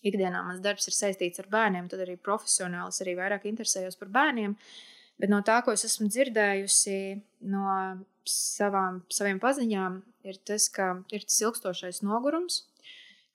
ikdienā 0.08 0.42
mans 0.44 0.64
darbs 0.64 0.90
ir 0.90 0.96
saistīts 0.96 1.40
ar 1.44 1.48
bērniem, 1.52 1.88
tad 1.92 2.04
arī 2.04 2.18
profesionāli 2.20 2.92
es 2.92 3.04
arī 3.04 3.16
vairāk 3.20 3.48
interesējos 3.48 4.00
par 4.00 4.12
bērniem. 4.12 4.56
Bet 5.22 5.30
no 5.32 5.42
tā, 5.46 5.60
ko 5.64 5.76
es 5.76 5.86
esmu 5.86 6.10
dzirdējusi 6.10 6.98
no 7.54 7.76
savām, 8.28 9.02
saviem 9.14 9.40
paziņām, 9.42 10.00
ir 10.28 10.40
tas, 10.48 10.68
ka 10.74 10.94
ir 11.14 11.24
tas 11.28 11.42
ilgstošais 11.46 12.02
nogurums, 12.06 12.64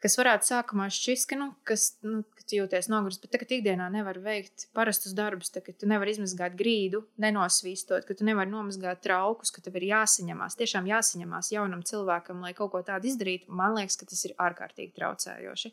kas 0.02 0.16
varētu 0.18 0.48
sākumā 0.50 0.86
šķist, 0.92 1.28
ka, 1.30 1.38
nu, 1.40 1.48
kas, 1.66 1.86
nu, 2.04 2.20
ka 2.36 2.44
tu 2.44 2.58
jūties 2.58 2.88
noguris, 2.92 3.18
bet 3.22 3.32
tagad 3.34 3.54
ikdienā 3.56 3.86
nevar 3.92 4.18
veikt 4.22 4.66
parastus 4.76 5.14
darbus, 5.16 5.50
tā, 5.54 5.62
ka 5.64 5.72
tu 5.72 5.88
nevari 5.90 6.12
izmazgāt 6.14 6.56
grīdu, 6.58 7.02
nenosvīstot, 7.22 8.06
ka 8.08 8.16
tu 8.18 8.26
nevari 8.28 8.52
nomazgāt 8.52 9.02
traukus, 9.06 9.52
ka 9.54 9.64
tev 9.64 9.78
ir 9.80 9.88
jāsaņemās, 9.90 10.58
tiešām 10.60 10.90
jāsaņemās 10.90 11.52
jaunam 11.54 11.84
cilvēkam, 11.86 12.44
lai 12.44 12.52
kaut 12.58 12.74
ko 12.74 12.82
tādu 12.86 13.10
izdarītu. 13.10 13.48
Man 13.48 13.76
liekas, 13.78 13.98
ka 14.00 14.08
tas 14.10 14.26
ir 14.28 14.36
ārkārtīgi 14.48 14.94
traucējoši. 14.98 15.72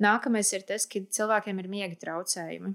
Nākamais 0.00 0.54
ir 0.56 0.64
tas, 0.68 0.86
ka 0.88 1.02
cilvēkiem 1.18 1.60
ir 1.60 1.68
miega 1.72 1.98
traucējumi. 2.00 2.72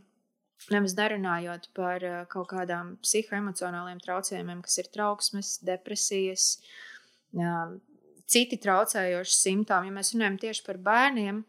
Nevis 0.72 0.94
nerunājot 0.98 1.68
par 1.78 2.04
uh, 2.06 2.22
kaut 2.32 2.48
kādām 2.54 2.96
psihoemocionāliem 3.04 4.00
traucējumiem, 4.02 4.62
kas 4.66 4.80
ir 4.82 4.88
trauksmes, 4.94 5.58
depresijas, 5.68 6.56
citi 8.30 8.60
traucējoši 8.62 9.38
simptomi. 9.38 9.90
Ja 9.90 9.98
mēs 9.98 10.14
runājam 10.16 10.40
tieši 10.42 10.66
par 10.66 10.80
bērniem, 10.86 11.44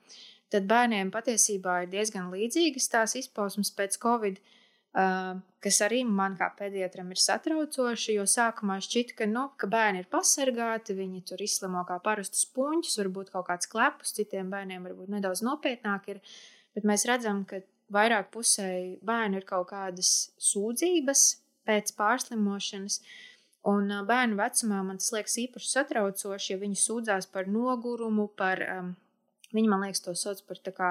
tad 0.52 0.68
bērniem 0.70 1.12
patiesībā 1.14 1.82
ir 1.84 1.92
diezgan 1.92 2.30
līdzīgas 2.32 2.90
tās 2.92 3.16
izpausmes 3.18 3.72
pēc 3.76 3.98
Covid. 4.02 4.40
Uh, 4.96 5.42
kas 5.60 5.82
arī 5.84 5.98
man 6.08 6.38
kā 6.38 6.46
pediatram 6.56 7.10
ir 7.12 7.20
satraucoši, 7.20 8.14
jo 8.16 8.22
sākumā 8.32 8.78
šķita, 8.80 9.16
ka, 9.18 9.26
nu, 9.28 9.42
ka 9.60 9.68
bērni 9.68 10.00
ir 10.00 10.08
pasargāti, 10.08 10.96
viņi 10.96 11.20
tur 11.28 11.42
izslimo 11.44 11.82
kā 11.84 11.98
parastus 12.00 12.46
puņus, 12.56 12.94
varbūt 13.02 13.34
kaut 13.34 13.44
kāds 13.50 13.68
klepus, 13.68 14.14
citiem 14.16 14.48
bērniem 14.54 14.88
varbūt 14.88 15.12
nedaudz 15.12 15.44
nopietnāk 15.44 16.08
ir, 16.14 16.22
bet 16.72 16.88
mēs 16.88 17.04
redzam, 17.10 17.44
ka 17.44 17.60
vairāk 17.92 18.30
pusēji 18.32 18.96
bērnu 19.04 19.42
ir 19.42 19.44
kaut 19.50 19.68
kādas 19.74 20.14
sūdzības 20.40 21.26
pēc 21.68 21.92
pārslimošanas, 21.98 23.02
uh, 23.02 23.35
Un 23.66 23.90
bērnu 24.06 24.38
vecumā 24.38 24.78
man 24.86 25.00
tas 25.00 25.10
liekas 25.14 25.34
īpaši 25.42 25.72
satraucoši, 25.72 26.52
ja 26.52 26.60
viņi 26.60 26.78
sūdzās 26.78 27.26
par 27.32 27.48
nogurumu, 27.50 28.28
par, 28.38 28.62
um, 28.62 28.92
viņi 29.50 29.70
man 29.72 29.82
liekas 29.82 30.04
to 30.04 30.14
sauc 30.14 30.42
par 30.46 30.60
tā 30.62 30.70
kā, 30.76 30.90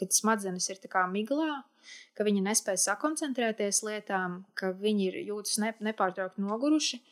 kad 0.00 0.14
smadzenes 0.14 0.70
ir 0.72 0.80
tā 0.80 0.88
kā 0.90 1.04
miglā, 1.10 1.60
ka 2.16 2.24
viņi 2.26 2.46
nespēja 2.46 2.80
sakoncentrēties 2.86 3.82
lietām, 3.86 4.40
ka 4.58 4.72
viņi 4.72 5.10
ir 5.10 5.18
jūtas 5.28 5.60
ne, 5.62 5.74
nepārtraukti 5.90 6.42
noguruši. 6.44 7.02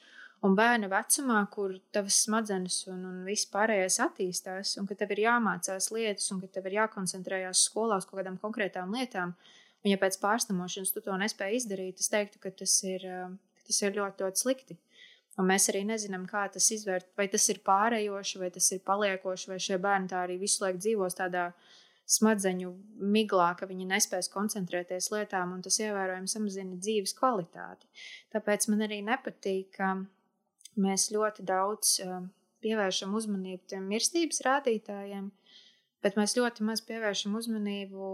Un 0.43 0.57
bērna 0.59 0.89
vecumā, 0.91 1.39
kur 1.55 1.77
tavas 1.95 2.17
smadzenes 2.25 2.81
un, 2.91 3.05
un 3.07 3.21
viss 3.29 3.47
pārējais 3.53 4.01
attīstās, 4.03 4.73
un 4.81 4.89
ka 4.89 4.97
tev 4.99 5.13
ir 5.15 5.23
jāmācās 5.29 5.93
lietas, 5.95 6.27
un 6.35 6.41
ka 6.43 6.49
tev 6.57 6.67
ir 6.67 6.81
jākoncentrējās 6.81 7.69
skolā 7.69 8.01
uz 8.01 8.09
kaut 8.09 8.19
kādām 8.19 8.41
konkrētām 8.43 8.97
lietām, 8.97 9.37
un 9.85 9.93
ja 9.93 10.01
pēc 10.03 10.19
pārslimošanas 10.25 10.91
tu 10.97 11.05
to 11.05 11.15
nespēji 11.21 11.61
izdarīt, 11.61 12.03
es 12.03 12.11
teiktu, 12.11 12.43
ka 12.43 12.51
tas 12.59 12.75
ir, 12.83 13.07
tas 13.69 13.79
ir 13.85 13.95
ļoti, 14.01 14.27
ļoti 14.27 14.43
slikti. 14.43 14.79
Un 15.41 15.49
mēs 15.49 15.71
arī 15.73 15.81
nezinām, 15.89 16.27
kā 16.29 16.45
tas 16.53 16.67
izvērt, 16.75 17.09
vai 17.17 17.25
tas 17.33 17.47
ir 17.49 17.63
pārējoši, 17.65 18.41
vai 18.43 18.51
tas 18.53 18.67
ir 18.75 18.83
paliekoši, 18.85 19.49
vai 19.49 19.61
šie 19.65 19.79
bērni 19.81 20.11
tā 20.11 20.27
arī 20.27 20.37
visu 20.43 20.65
laiku 20.65 20.83
dzīvos 20.83 21.17
tādā 21.17 21.47
smadzeņu 22.13 22.73
miglā, 23.15 23.53
ka 23.57 23.69
viņi 23.71 23.87
nespēs 23.89 24.29
koncentrēties 24.33 25.09
lietām, 25.15 25.55
un 25.57 25.63
tas 25.65 25.79
ievērojami 25.81 26.29
samazina 26.29 26.77
dzīves 26.77 27.17
kvalitāti. 27.17 27.89
Tāpēc 28.35 28.69
man 28.69 28.85
arī 28.89 29.01
nepatīk, 29.07 29.71
ka 29.79 29.95
mēs 30.83 31.09
ļoti 31.15 31.47
daudz 31.49 31.97
pievēršam 32.63 33.15
uzmanību 33.17 33.71
tiem 33.73 33.87
mirstības 33.89 34.43
rādītājiem, 34.47 35.31
bet 36.05 36.19
mēs 36.19 36.37
ļoti 36.37 36.67
maz 36.69 36.85
pievēršam 36.87 37.39
uzmanību 37.41 38.11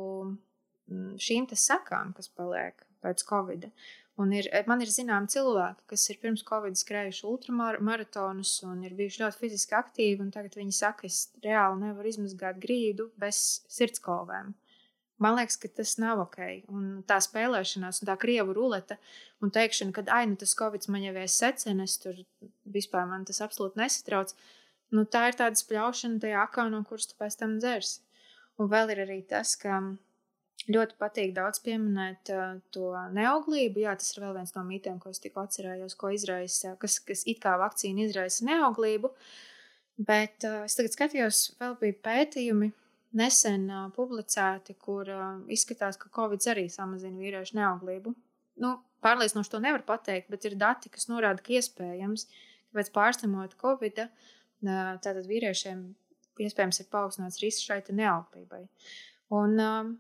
šīm 1.21 1.49
sakām, 1.53 2.15
kas 2.17 2.31
paliek 2.33 2.85
pēc 3.05 3.25
Covid. 3.29 3.69
Un 4.19 4.33
ir, 4.35 4.49
man 4.67 4.81
ir 4.83 4.91
zināmi 4.91 5.31
cilvēki, 5.31 5.85
kas 5.93 6.09
ir 6.11 6.17
pirms 6.19 6.43
Covid 6.47 6.75
skrējuši 6.79 7.27
ultramaratonus 7.29 8.57
un 8.67 8.81
ir 8.83 8.97
bijuši 8.99 9.23
ļoti 9.23 9.39
fiziski 9.45 9.77
aktīvi. 9.79 10.27
Tagad 10.35 10.57
viņi 10.59 10.75
saka, 10.75 11.07
es 11.07 11.29
reāli 11.45 11.85
nevaru 11.85 12.11
izmazgāt 12.11 12.59
grīdu 12.59 13.13
bez 13.23 13.61
sirdskolvēm. 13.71 14.57
Man 15.23 15.35
liekas, 15.35 15.59
ka 15.63 15.71
tas 15.75 15.97
nav 16.03 16.25
ok. 16.25 16.39
Un 16.71 16.89
tā 17.07 17.21
spēlēšanās, 17.23 18.03
un 18.03 18.11
tā 18.11 18.19
krievu 18.23 18.55
rulete, 18.59 18.99
un 19.43 19.55
teikšana, 19.55 19.95
ka, 19.95 20.05
ah, 20.15 20.27
nu 20.27 20.39
tas 20.39 20.55
Covid 20.59 20.91
man 20.91 21.07
jau 21.07 21.15
ir 21.15 21.31
secenis, 21.31 21.97
tur 22.03 22.19
vispār 22.67 23.07
man 23.11 23.27
tas 23.27 23.43
absolūti 23.43 23.79
nesatrauc. 23.79 24.35
Nu, 24.95 25.05
tā 25.05 25.29
ir 25.29 25.39
tāda 25.39 25.59
spļaušana 25.59 26.23
tajā 26.23 26.43
akā, 26.43 26.67
no 26.73 26.83
kuras 26.89 27.07
tu 27.11 27.19
pēc 27.19 27.39
tam 27.39 27.59
dzers. 27.63 27.99
Un 28.59 28.71
vēl 28.71 28.95
ir 28.95 29.03
arī 29.07 29.19
tas, 29.31 29.55
ka 29.59 29.79
Ļoti 30.69 30.99
patīk 31.01 31.31
daudz 31.37 31.63
pieminēt 31.65 32.29
uh, 32.35 32.59
to 32.75 32.91
neauglību. 33.17 33.81
Jā, 33.87 33.95
tas 33.97 34.11
ir 34.13 34.25
vēl 34.27 34.35
viens 34.37 34.53
no 34.53 34.65
mītiem, 34.69 34.99
ko 35.01 35.13
es 35.15 35.21
tikko 35.23 35.47
atcerējos, 35.47 35.95
ko 35.97 36.11
izraisa, 36.13 36.75
kas, 36.81 36.99
kas 37.09 37.23
it 37.31 37.41
kā 37.41 37.55
vakcīna 37.61 38.05
izraisa 38.05 38.45
neauglību. 38.51 39.09
Bet 40.09 40.45
uh, 40.45 40.67
es 40.69 40.77
tagad 40.77 40.93
skatījos, 40.93 41.41
vēl 41.63 41.79
bija 41.81 41.97
pētījumi 42.05 42.69
nesen 43.17 43.65
uh, 43.73 43.87
publicēti, 43.97 44.77
kur 44.83 45.09
uh, 45.09 45.31
izskatās, 45.49 45.97
ka 46.01 46.13
Covid 46.15 46.45
arī 46.53 46.67
samazina 46.73 47.17
vīriešu 47.17 47.57
neauglību. 47.57 48.13
Nu, 48.61 48.75
pārliecinoši 49.05 49.55
to 49.55 49.63
nevar 49.65 49.87
pateikt, 49.89 50.29
bet 50.33 50.45
ir 50.45 50.59
dati, 50.61 50.93
kas 50.93 51.09
norāda, 51.09 51.41
ka 51.45 51.55
iespējams, 51.57 52.27
ka 52.29 52.81
pēc 52.81 52.91
pārslimot 52.93 53.57
Covid, 53.63 54.03
uh, 54.05 54.93
tātad 55.01 55.25
vīriešiem 55.31 55.87
iespējams 56.45 56.83
ir 56.83 56.91
paaugstināts 56.93 57.41
risks 57.43 57.65
šai 57.65 57.81
neauglībai. 57.89 58.67
Un, 59.39 59.57
uh, 59.57 59.95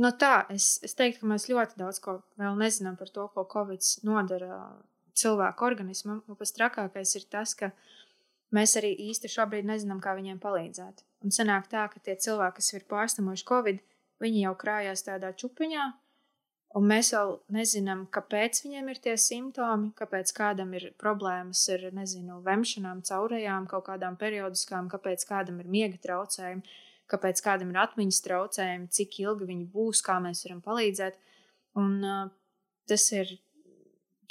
Nu 0.00 0.08
tā, 0.16 0.46
es, 0.48 0.78
es 0.86 0.96
teiktu, 0.96 1.20
ka 1.22 1.28
mēs 1.34 1.48
ļoti 1.50 1.76
daudz 1.80 1.98
ko 2.00 2.20
vēl 2.40 2.56
nezinām 2.56 2.96
par 2.96 3.10
to, 3.12 3.26
ko 3.34 3.44
Covid 3.52 3.84
nodara 4.08 4.62
cilvēku 5.20 5.66
organismam. 5.66 6.22
Un 6.24 6.38
pats 6.40 6.54
trakākais 6.56 7.12
ir 7.18 7.26
tas, 7.32 7.52
ka 7.58 7.68
mēs 8.56 8.78
arī 8.80 8.94
īsti 9.10 9.28
šobrīd 9.28 9.68
nezinām, 9.68 10.00
kā 10.00 10.14
viņiem 10.16 10.40
palīdzēt. 10.40 11.04
Un 11.24 11.34
sanāk 11.36 11.68
tā, 11.72 11.84
ka 11.92 12.00
tie 12.00 12.16
cilvēki, 12.16 12.56
kas 12.60 12.72
ir 12.78 12.86
pārslimojuši 12.88 13.48
Covid, 13.50 13.82
viņi 14.24 14.46
jau 14.46 14.54
krājās 14.62 15.04
tādā 15.04 15.34
čupiņā, 15.42 15.86
un 16.80 16.86
mēs 16.88 17.12
vēl 17.16 17.34
nezinām, 17.52 18.06
kāpēc 18.14 18.62
viņiem 18.64 18.88
ir 18.92 19.00
tie 19.04 19.16
simptomi, 19.20 19.92
kāpēc 20.00 20.32
kādam 20.36 20.72
ir 20.80 20.92
problēmas 21.00 21.66
ar, 21.74 21.90
nezinu, 21.96 22.40
vemšanām, 22.46 23.04
caurējām, 23.04 23.68
kaut 23.68 23.90
kādām 23.90 24.16
periodiskām, 24.20 24.88
kāpēc 24.92 25.28
kādam 25.28 25.60
ir 25.60 25.68
miega 25.68 26.00
traucējumi 26.08 26.80
kāpēc 27.10 27.42
kādam 27.44 27.72
ir 27.72 27.80
atmiņas 27.82 28.22
traucējumi, 28.26 28.90
cik 28.96 29.20
ilgi 29.24 29.48
viņi 29.50 29.68
būs, 29.74 30.02
kā 30.06 30.18
mēs 30.22 30.44
varam 30.46 30.62
palīdzēt. 30.64 31.18
Un, 31.80 31.96
uh, 32.02 32.26
tas, 32.90 33.06
ir, 33.14 33.32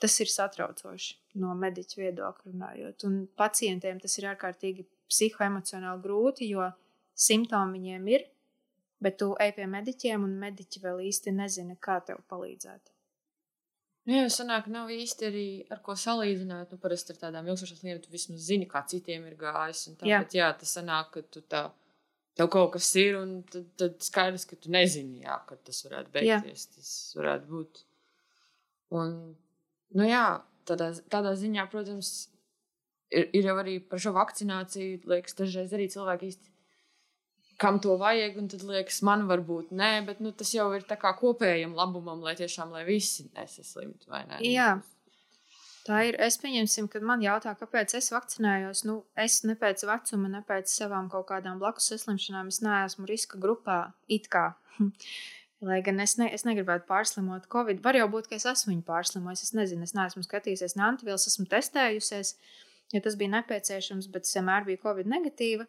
tas 0.02 0.20
ir 0.24 0.32
satraucoši 0.32 1.18
no 1.40 1.56
mediķa 1.60 2.02
viedokļa 2.02 2.52
runājot. 2.52 3.08
Un 3.10 3.22
pacientiem 3.40 4.02
tas 4.04 4.18
ir 4.20 4.30
ārkārtīgi 4.34 4.88
psihoemocionāli 5.10 6.04
grūti, 6.04 6.52
jo 6.54 6.68
simptomi 7.20 7.80
viņiem 7.80 8.14
ir, 8.14 8.28
bet 9.04 9.20
tu 9.22 9.34
ej 9.42 9.56
pie 9.58 9.68
mediķiem, 9.70 10.24
un 10.26 10.40
mediķi 10.42 10.84
vēl 10.84 11.04
īsti 11.10 11.36
nezina, 11.36 11.78
kā 11.80 12.00
tev 12.06 12.24
palīdzēt. 12.32 12.96
Nu, 14.10 14.16
jā, 14.16 14.30
sanāk, 14.34 14.66
nav 14.72 14.90
īsti 14.90 15.26
arī 15.28 15.48
ar 15.70 15.84
ko 15.86 15.94
salīdzināt. 16.00 16.72
Nu, 16.74 16.80
parasti 16.82 17.14
ar 17.14 17.20
tādām 17.28 17.50
ilgstošām 17.52 17.84
lietām 17.84 18.02
tu 18.08 18.14
vismaz 18.14 18.48
zini, 18.48 18.66
kā 18.70 18.82
citiem 18.90 19.28
ir 19.30 19.36
gājis. 19.38 19.84
Tā, 20.00 20.08
jā. 20.10 20.22
Bet, 20.24 20.34
jā, 20.40 20.48
tas 20.58 20.72
sanāk, 20.80 21.12
ka 21.14 21.22
tu 21.30 21.44
tā 21.46 21.68
tev 22.40 22.50
kaut 22.54 22.74
kas 22.78 22.90
ir, 23.00 23.18
un 23.20 23.40
tad, 23.52 23.68
tad 23.80 24.00
skaidrs, 24.04 24.48
ka 24.48 24.58
tu 24.60 24.72
nezini, 24.74 25.24
jā, 25.26 25.38
kad 25.50 25.62
tas 25.68 25.84
varētu 25.86 26.14
beigties. 26.16 26.66
Jā. 26.66 26.76
Tas 26.78 26.92
varētu 27.20 27.50
būt. 27.52 27.82
Un, 29.00 29.16
nu 30.00 30.08
jā, 30.08 30.26
tādā, 30.70 30.94
tādā 31.12 31.36
ziņā, 31.40 31.68
protams, 31.72 32.14
ir, 33.12 33.28
ir 33.36 33.50
jau 33.52 33.58
arī 33.60 33.80
par 33.92 34.02
šo 34.02 34.16
vakcināciju. 34.16 35.04
Liekas, 35.12 35.36
dažreiz 35.38 35.76
arī 35.76 35.90
cilvēki 35.92 36.32
īsti 36.32 36.56
kam 37.60 37.82
to 37.84 37.98
vajag, 38.00 38.38
un 38.40 38.48
tad 38.48 38.64
liekas, 38.64 39.02
man 39.04 39.26
varbūt 39.28 39.74
nē, 39.76 39.92
bet 40.08 40.22
nu, 40.24 40.32
tas 40.32 40.54
jau 40.56 40.70
ir 40.78 40.86
tā 40.88 40.96
kā 41.00 41.12
kopējam 41.20 41.74
labumam, 41.76 42.22
lai 42.24 42.38
tiešām 42.40 42.72
lai 42.72 42.86
visi 42.88 43.28
nesaslimtu. 43.36 44.08
Jā, 44.48 44.78
Tā 45.88 46.02
ir. 46.10 46.18
Es 46.22 46.38
pieņemsim, 46.42 46.90
kad 46.92 47.06
man 47.06 47.24
jautā, 47.24 47.54
kāpēc 47.58 47.96
es 47.98 48.12
vakcinējos. 48.14 48.84
Nu, 48.88 49.00
es 49.20 49.42
ne 49.48 49.56
pēc 49.60 49.86
vecuma, 49.88 50.32
ne 50.32 50.42
pēc 50.46 50.72
savām 50.72 51.10
kaut 51.12 51.30
kādām 51.32 51.62
blakus 51.62 51.90
saslimšanām, 51.94 52.52
es 52.52 52.62
neesmu 52.66 53.08
riska 53.10 53.40
grupā. 53.42 53.82
It 54.12 54.30
kā. 54.34 54.52
Lai 55.70 55.82
gan 55.84 56.00
es, 56.00 56.16
ne, 56.20 56.30
es 56.32 56.46
negribētu 56.48 56.88
pārslimot 56.88 57.50
Covid. 57.52 57.82
Var 57.84 58.00
jau 58.00 58.08
būt, 58.14 58.30
ka 58.30 58.38
es 58.38 58.48
esmu 58.48 58.74
viņu 58.74 58.86
pārslimojis. 58.88 59.44
Es 59.50 59.56
nezinu, 59.58 59.88
es 59.88 59.96
neesmu 59.98 60.24
skatījusies 60.24 60.78
ne 60.80 60.86
antivielas, 60.88 61.28
esmu 61.28 61.50
testējusies, 61.52 62.36
ja 62.96 63.02
tas 63.04 63.18
bija 63.20 63.34
nepieciešams, 63.34 64.08
bet 64.14 64.28
es 64.28 64.38
vienmēr 64.38 64.68
biju 64.70 64.80
Covid 64.86 65.12
negatīva. 65.12 65.68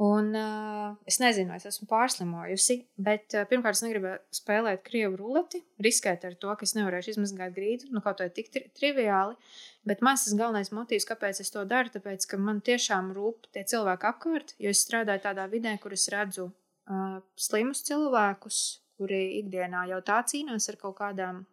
Un, 0.00 0.30
uh, 0.32 0.96
es 1.04 1.18
nezinu, 1.20 1.50
vai 1.52 1.58
es 1.60 1.66
esmu 1.68 1.84
pārslimojusi, 1.90 2.78
bet 3.04 3.34
uh, 3.36 3.42
pirmkārt, 3.48 3.76
es 3.76 3.82
negribu 3.84 4.14
spēlēt 4.32 4.80
krievu 4.86 5.18
ruleti, 5.18 5.60
riskēt 5.84 6.24
ar 6.24 6.38
to, 6.40 6.54
ka 6.56 6.64
es 6.64 6.72
nevarēšu 6.78 7.12
izmazgāt 7.12 7.52
grīdu. 7.52 7.90
Nu, 7.92 8.00
kaut 8.00 8.22
kā 8.22 8.30
tik 8.32 8.48
tri 8.54 8.62
triviāli. 8.78 9.36
Bet 9.84 10.00
mans 10.04 10.24
tas 10.24 10.38
galvenais 10.38 10.72
motīvs, 10.72 11.04
kāpēc 11.08 11.42
es 11.44 11.52
to 11.52 11.66
daru, 11.68 11.92
tāpēc, 11.92 12.24
ka 12.32 12.40
man 12.40 12.62
tiešām 12.64 13.12
rūp 13.16 13.50
tie 13.52 13.66
cilvēki 13.68 14.08
apkārt, 14.08 14.54
jo 14.60 14.72
es 14.72 14.80
strādāju 14.86 15.26
tādā 15.26 15.44
vidē, 15.52 15.76
kur 15.82 15.92
es 15.92 16.08
redzu 16.12 16.48
uh, 16.48 17.20
slimus 17.36 17.84
cilvēkus, 17.90 18.62
kuri 18.96 19.20
ikdienā 19.42 19.84
jau 19.92 20.00
tā 20.00 20.22
cīnās 20.32 20.72
ar 20.72 20.80
kaut 20.80 20.96
kādām 21.02 21.44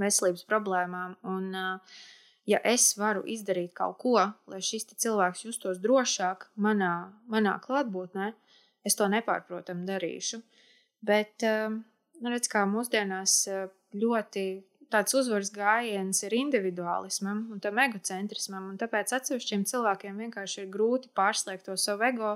veselības 0.00 0.48
problēmām. 0.48 1.18
Un, 1.28 1.52
uh, 1.52 2.00
ja 2.48 2.58
es 2.66 2.92
varu 2.98 3.22
izdarīt 3.28 3.72
kaut 3.78 3.98
ko, 4.02 4.16
lai 4.50 4.60
šis 4.64 4.88
cilvēks 4.94 5.44
justos 5.46 5.80
drošāk 5.82 6.48
manā, 6.56 7.12
manā 7.30 7.58
klātbūtnē, 7.62 8.32
es 8.86 8.98
to 8.98 9.06
nepārprotami 9.10 9.86
darīšu. 9.86 10.42
Bet, 11.02 11.42
ehm, 11.46 11.80
nu, 12.20 12.30
redz, 12.30 12.50
kā 12.50 12.64
mūsdienās 12.68 13.36
eh, 13.50 13.66
ļoti 13.98 14.46
tāds 14.92 15.14
uzvaras 15.16 15.50
gājiens 15.54 16.20
ir 16.26 16.34
individuālismam 16.36 17.46
un 17.54 17.62
tam 17.64 17.78
egocentrismam, 17.80 18.68
un 18.72 18.80
tāpēc 18.80 19.14
atsevišķiem 19.16 19.64
cilvēkiem 19.70 20.20
vienkārši 20.26 20.64
ir 20.64 20.72
grūti 20.72 21.10
pārslēgt 21.16 21.66
to 21.70 21.78
savu 21.80 22.06
ego 22.10 22.34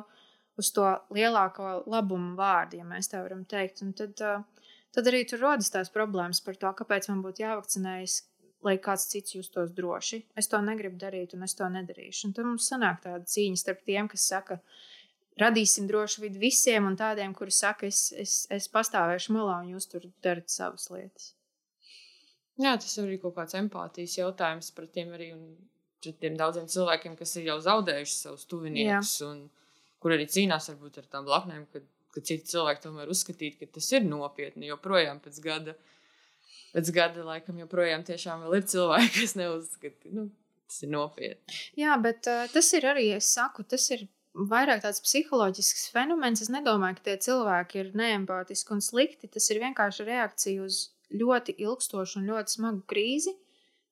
uz 0.57 0.71
to 0.73 0.87
lielāko 1.12 1.83
labumu 1.90 2.33
vārdu, 2.38 2.81
ja 2.81 2.87
mēs 2.88 3.11
tā 3.12 3.21
varam 3.23 3.45
teikt. 3.45 3.83
Un 3.85 3.92
tad, 3.99 4.16
eh, 4.23 4.73
tad 4.97 5.11
arī 5.11 5.27
tur 5.29 5.42
rodas 5.42 5.71
tās 5.75 5.92
problēmas 5.92 6.42
par 6.45 6.57
to, 6.57 6.73
kāpēc 6.81 7.11
man 7.12 7.23
būtu 7.27 7.45
jāvakcinējas, 7.45 8.23
lai 8.64 8.77
kāds 8.83 9.07
cits 9.11 9.37
justos 9.37 9.73
droši. 9.77 10.23
Es 10.38 10.49
to 10.51 10.61
negribu 10.64 10.99
darīt, 11.01 11.35
un 11.37 11.45
es 11.47 11.55
to 11.59 11.69
nedarīšu. 11.71 12.29
Un 12.29 12.37
tad 12.37 12.49
mums 12.49 12.69
sanāk 12.71 13.03
tāda 13.05 13.25
cīņa 13.29 13.61
starp 13.61 13.83
tiem, 13.87 14.09
kas 14.11 14.27
saka, 14.33 14.59
radīsim 15.40 15.88
drošu 15.90 16.25
vidi 16.25 16.40
visiem, 16.42 16.87
un 16.88 16.97
tādiem, 16.99 17.35
kuri 17.37 17.55
saka, 17.55 17.88
es, 17.90 18.09
es, 18.16 18.38
es 18.53 18.69
pastāvēšu 18.73 19.37
malā, 19.37 19.61
un 19.62 19.75
jūs 19.77 19.90
tur 19.92 20.09
darat 20.25 20.51
savas 20.53 20.88
lietas. 20.95 21.33
Jā, 22.57 22.73
tas 22.81 22.95
ir 22.97 23.05
arī 23.05 23.19
kaut 23.21 23.37
kāds 23.37 23.57
empātijas 23.59 24.16
jautājums 24.16 24.71
par 24.73 24.87
tiem 24.88 25.12
arī 25.12 25.35
tiem 26.07 26.37
daudziem 26.38 26.69
cilvēkiem, 26.71 27.16
kas 27.19 27.35
ir 27.37 27.51
jau 27.51 27.59
zaudējuši 27.64 28.14
savus 28.14 28.47
tuviniekus, 28.49 29.12
Jā. 29.21 29.29
un 29.33 29.42
kur 30.03 30.14
arī 30.14 30.29
cīnās 30.31 30.71
varbūt 30.71 31.01
ar 31.03 31.09
tām 31.11 31.27
blaknēm, 31.27 31.66
kad, 31.73 31.85
kad 32.14 32.29
citi 32.29 32.53
cilvēki 32.53 32.85
tomēr 32.85 33.11
uzskatītu, 33.12 33.61
ka 33.61 33.69
tas 33.77 33.90
ir 33.92 34.07
nopietni, 34.07 34.71
joprojām 34.71 35.21
pēc 35.25 35.40
gada 35.45 35.77
pēc 36.77 36.93
gada 36.93 37.25
laikam 37.25 37.62
joprojām 37.62 38.05
ir 38.05 38.67
cilvēki, 38.69 39.12
kas 39.23 39.33
neuzskata, 39.39 40.12
nu, 40.12 40.29
tas 40.69 40.83
ir 40.85 40.93
nopietni. 40.93 41.62
Jā, 41.81 41.97
bet 42.03 42.29
uh, 42.29 42.45
tas 42.53 42.69
ir 42.77 42.87
arī, 42.91 43.09
es 43.17 43.31
saku, 43.33 43.65
tas 43.65 43.89
ir 43.95 44.05
vairāk 44.37 44.83
tāds 44.85 45.01
psiholoģisks 45.01 45.89
fenomens. 45.95 46.43
Es 46.45 46.53
nedomāju, 46.53 46.99
ka 46.99 47.09
tie 47.09 47.17
cilvēki 47.29 47.81
ir 47.81 47.93
neempātiski 47.97 48.75
un 48.77 48.85
slikti. 48.85 49.31
Tas 49.33 49.49
ir 49.53 49.62
vienkārši 49.62 50.07
reakcija 50.09 50.65
uz 50.67 50.91
ļoti 51.17 51.57
ilgstošu 51.62 52.21
un 52.21 52.31
ļoti 52.31 52.59
smagu 52.59 52.83
krīzi, 52.91 53.33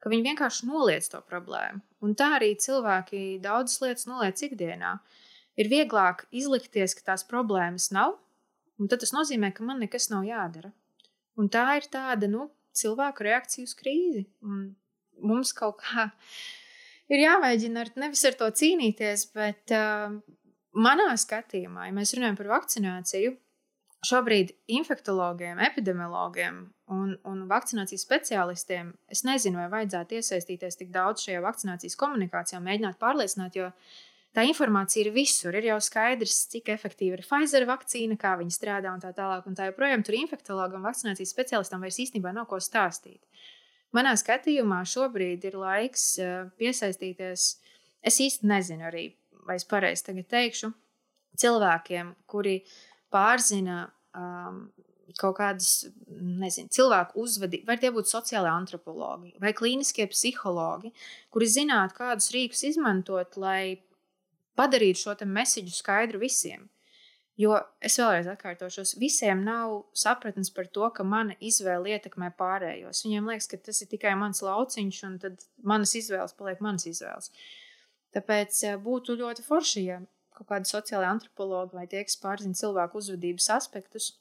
ka 0.02 0.12
viņi 0.12 0.28
vienkārši 0.28 0.68
noliec 0.68 1.06
to 1.08 1.22
problēmu. 1.24 1.80
Un 2.04 2.12
tā 2.18 2.34
arī 2.36 2.52
cilvēki 2.60 3.40
daudzas 3.44 3.80
lietas 3.80 4.08
noliec 4.10 4.42
ikdienā. 4.44 4.98
Ir 5.56 5.70
vieglāk 5.70 6.26
izlikties, 6.34 6.96
ka 6.98 7.12
tās 7.12 7.24
problēmas 7.24 7.88
nav, 7.94 8.18
un 8.76 8.90
tas 8.90 9.14
nozīmē, 9.14 9.52
ka 9.54 9.64
man 9.64 9.80
nekas 9.80 10.10
nav 10.12 10.26
jādara. 10.26 10.74
Un 11.38 11.48
tā 11.50 11.64
ir 11.78 11.86
tāda, 11.90 12.28
nu, 12.30 12.48
cilvēku 12.76 13.26
reakciju 13.26 13.68
uz 13.68 13.76
krīzi. 13.78 14.24
Un 14.46 14.66
mums 15.22 15.54
kaut 15.56 15.80
kā 15.82 16.08
ir 17.12 17.24
jāmēģina 17.24 17.84
ar, 17.84 17.92
nevis 18.00 18.24
ar 18.28 18.36
to 18.40 18.50
cīnīties, 18.60 19.28
bet 19.36 19.74
uh, 19.74 20.14
manā 20.74 21.10
skatījumā, 21.20 21.88
ja 21.88 21.96
mēs 21.96 22.14
runājam 22.16 22.38
par 22.40 22.52
vakcināciju, 22.56 23.34
šobrīd 24.04 24.52
infektuologiem, 24.76 25.60
epidemiologiem 25.64 26.58
un, 26.92 27.14
un 27.24 27.44
vakcinācijas 27.48 28.04
speciālistiem 28.04 28.92
es 29.12 29.24
nezinu, 29.24 29.62
vai 29.62 29.70
vajadzētu 29.78 30.18
iesaistīties 30.18 30.80
tik 30.80 30.90
daudz 30.94 31.24
šajā 31.24 31.40
vakcinācijas 31.44 31.96
komunikācijā, 32.00 32.60
mēģināt 32.64 33.00
pārliecināt, 33.00 33.56
jo 33.56 33.70
tā 34.34 34.44
informācija 34.48 35.04
ir 35.04 35.12
visur. 35.14 35.56
Ir 35.56 35.70
jau 35.70 35.80
skaidrs, 35.82 36.44
cik 36.52 36.70
efektīva 36.74 37.18
ir 37.18 37.24
Pfizer 37.26 37.66
vakcīna, 37.68 38.18
kā 38.20 38.34
viņa 38.40 38.54
strādā 38.54 38.92
un 38.94 39.02
tā 39.02 39.14
tālāk. 39.16 39.46
Un 39.48 39.58
tā 39.58 39.70
joprojām 39.70 40.04
tur 40.06 40.18
infektuologam 40.18 40.82
un 40.82 40.88
vakcinācijas 40.88 41.34
speciālistam 41.34 41.84
vairs 41.84 42.00
īstenībā 42.06 42.34
nav 42.34 42.48
ko 42.50 42.60
stāstīt. 42.62 43.22
Manā 43.94 44.16
skatījumā 44.18 44.80
šobrīd 44.90 45.44
ir 45.46 45.58
laiks 45.60 46.06
eh, 46.18 46.48
piesaistīties. 46.58 47.50
Es 48.04 48.20
īsti 48.20 48.48
nezinu, 48.50 48.88
arī, 48.90 49.08
vai 49.46 49.56
es 49.60 49.66
pareizi 49.68 50.24
teikšu, 50.28 50.72
cilvēkiem, 51.40 52.10
kuri 52.28 52.58
pārzina 53.14 53.84
um, 54.18 54.66
kaut 55.20 55.36
kādas, 55.38 55.86
nezinu, 56.10 56.70
cilvēku 56.74 57.22
uzvedību, 57.22 57.68
vai 57.68 57.76
tie 57.80 57.90
būtu 57.94 58.10
sociālai 58.10 58.52
antropologi 58.54 59.34
vai 59.42 59.54
klīniskie 59.56 60.06
psihologi, 60.10 60.90
kuri 61.34 61.50
zinātu, 61.50 61.96
kādus 61.98 62.30
rīkus 62.34 62.64
izmantot, 62.70 63.38
lai 63.40 63.78
padarīt 64.58 65.00
šo 65.00 65.16
mēsīju 65.24 65.74
skaidru 65.74 66.22
visiem. 66.22 66.68
Jo 67.34 67.56
es 67.82 67.96
vēlreiz 67.98 68.28
atkārtošos, 68.30 68.94
visiem 69.02 69.40
nav 69.42 69.72
sapratnes 69.98 70.52
par 70.54 70.68
to, 70.70 70.86
ka 70.94 71.02
mana 71.02 71.34
izvēle 71.42 71.96
ietekmē 71.96 72.30
pārējos. 72.38 73.02
Viņiem 73.06 73.30
liekas, 73.32 73.48
ka 73.50 73.58
tas 73.58 73.82
ir 73.82 73.90
tikai 73.90 74.12
mans 74.18 74.42
lauciņš, 74.46 75.00
un 75.08 75.16
tad 75.24 75.42
manas 75.66 75.96
izvēles 75.98 76.36
paliek 76.38 76.62
manas 76.62 76.86
izvēles. 76.86 77.32
Tāpēc 78.14 78.60
eh, 78.68 78.76
būtu 78.78 79.18
ļoti 79.18 79.42
forši, 79.42 79.82
ja 79.88 79.98
kaut 80.34 80.50
kādi 80.50 80.70
sociālai 80.70 81.10
antropologi 81.10 81.74
vai 81.74 81.88
tie, 81.90 82.04
kas 82.06 82.20
pārzina 82.22 82.54
cilvēku 82.58 83.02
uzvedības 83.02 83.50
aspektus, 83.56 84.12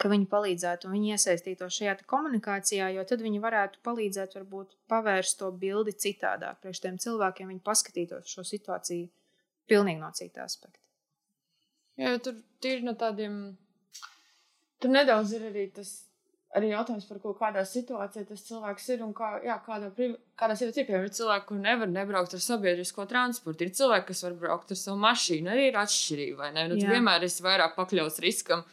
ka 0.00 0.08
viņi 0.08 0.28
palīdzētu 0.32 0.88
un 0.88 0.96
viņi 0.96 1.14
iesaistītos 1.16 1.76
šajā 1.76 1.98
komunikācijā, 2.08 2.88
jo 2.96 3.04
tad 3.08 3.20
viņi 3.24 3.40
varētu 3.44 3.84
palīdzēt, 3.84 4.36
varbūt 4.38 4.76
pavērst 4.88 5.40
to 5.42 5.52
bildi 5.52 5.92
citādāk. 5.92 6.60
Priekš 6.64 6.84
tiem 6.86 7.00
cilvēkiem 7.04 7.52
viņi 7.52 7.64
paskatītos 7.68 8.32
šo 8.32 8.48
situāciju 8.48 9.10
pilnīgi 9.68 10.00
no 10.00 10.12
cita 10.16 10.44
aspekta. 10.46 10.78
Jā, 12.00 12.14
tur 12.22 12.38
ir 12.64 12.84
no 12.86 12.94
tādiem. 12.96 13.40
Tur 14.80 14.92
nedaudz 14.94 15.34
ir 15.36 15.50
arī 15.50 15.66
tas 15.74 15.90
arī 16.56 16.72
jautājums 16.72 17.06
par 17.06 17.20
to, 17.22 17.32
kādā 17.38 17.62
situācijā 17.66 18.24
tas 18.26 18.42
cilvēks 18.48 18.88
ir 18.94 19.04
un 19.06 19.12
kā, 19.14 19.28
jā, 19.46 19.54
kādā, 19.66 19.90
kādā 20.40 20.56
situācijā 20.58 20.86
piemēram, 20.88 21.06
ir 21.06 21.14
cilvēki, 21.14 21.46
kur 21.46 21.60
nevar 21.62 21.90
nebraukt 21.90 22.34
ar 22.34 22.42
sabiedrisko 22.42 23.06
transportu. 23.10 23.66
Ir 23.66 23.74
cilvēki, 23.78 24.08
kas 24.10 24.24
var 24.26 24.36
braukt 24.40 24.74
ar 24.74 24.80
savu 24.80 24.98
mašīnu, 25.04 25.52
arī 25.52 25.68
ir 25.68 25.78
atšķirība. 25.78 26.50
Nu, 26.56 26.78
tu 26.80 26.90
vienmēr 26.90 27.26
esi 27.28 27.44
vairāk 27.46 27.76
pakļauts 27.78 28.22
riskam 28.24 28.64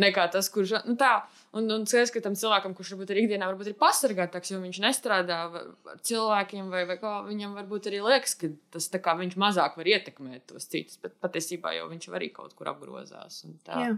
nekā 0.00 0.26
tas, 0.32 0.48
kurš 0.52 0.76
nu, 0.88 0.96
tā. 0.98 1.12
Un, 1.54 1.68
un 1.70 1.84
skaidrs, 1.86 2.10
ka 2.14 2.22
tam 2.24 2.34
cilvēkam, 2.38 2.72
kurš 2.74 2.94
varbūt 2.94 3.12
ir 3.14 3.20
ikdienā, 3.22 3.46
varbūt 3.50 3.70
ir 3.70 3.76
pasargātāks, 3.78 4.50
jo 4.50 4.58
viņš 4.62 4.80
nestrādā 4.82 5.36
ar 5.46 6.00
cilvēkiem, 6.02 6.70
vai, 6.72 6.82
vai 6.88 6.96
kā 6.98 7.12
viņam 7.28 7.54
varbūt 7.60 7.90
arī 7.90 8.00
liekas, 8.02 8.34
ka 8.40 8.50
tas 8.74 8.90
tā 8.90 8.98
kā 9.04 9.14
viņš 9.20 9.36
mazāk 9.38 9.78
var 9.78 9.92
ietekmēt 9.92 10.48
tos 10.50 10.66
citus, 10.70 10.98
bet 11.02 11.14
patiesībā 11.22 11.76
jau 11.76 11.86
viņš 11.92 12.10
arī 12.10 12.32
kaut 12.34 12.56
kur 12.58 12.72
apgrozās. 12.74 13.44
Tā. 13.66 13.84
Jā. 13.84 13.94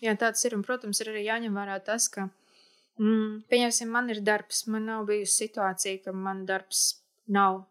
Jā, 0.00 0.14
tāds 0.16 0.44
ir. 0.48 0.56
Un, 0.56 0.64
protams, 0.64 1.00
ir 1.02 1.12
arī 1.12 1.26
jāņem 1.26 1.56
vērā 1.56 1.76
tas, 1.84 2.08
ka, 2.12 2.28
mm, 3.00 3.42
pieņemsim, 3.52 3.90
man 3.92 4.08
ir 4.12 4.22
darbs, 4.24 4.64
man 4.72 4.88
nav 4.88 5.04
bijusi 5.08 5.44
situācija, 5.44 6.04
ka 6.06 6.14
man 6.16 6.46
darbs 6.48 7.02
nav, 7.28 7.64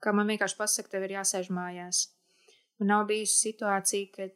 ka 0.00 0.14
man 0.16 0.30
vienkārši 0.32 0.56
pasaka, 0.56 0.94
tev 0.94 1.04
ir 1.04 1.18
jāsēž 1.18 1.50
mājās. 1.52 2.06
Man 2.80 2.92
nav 2.94 3.04
bijusi 3.10 3.50
situācija, 3.50 4.08
ka 4.14 4.30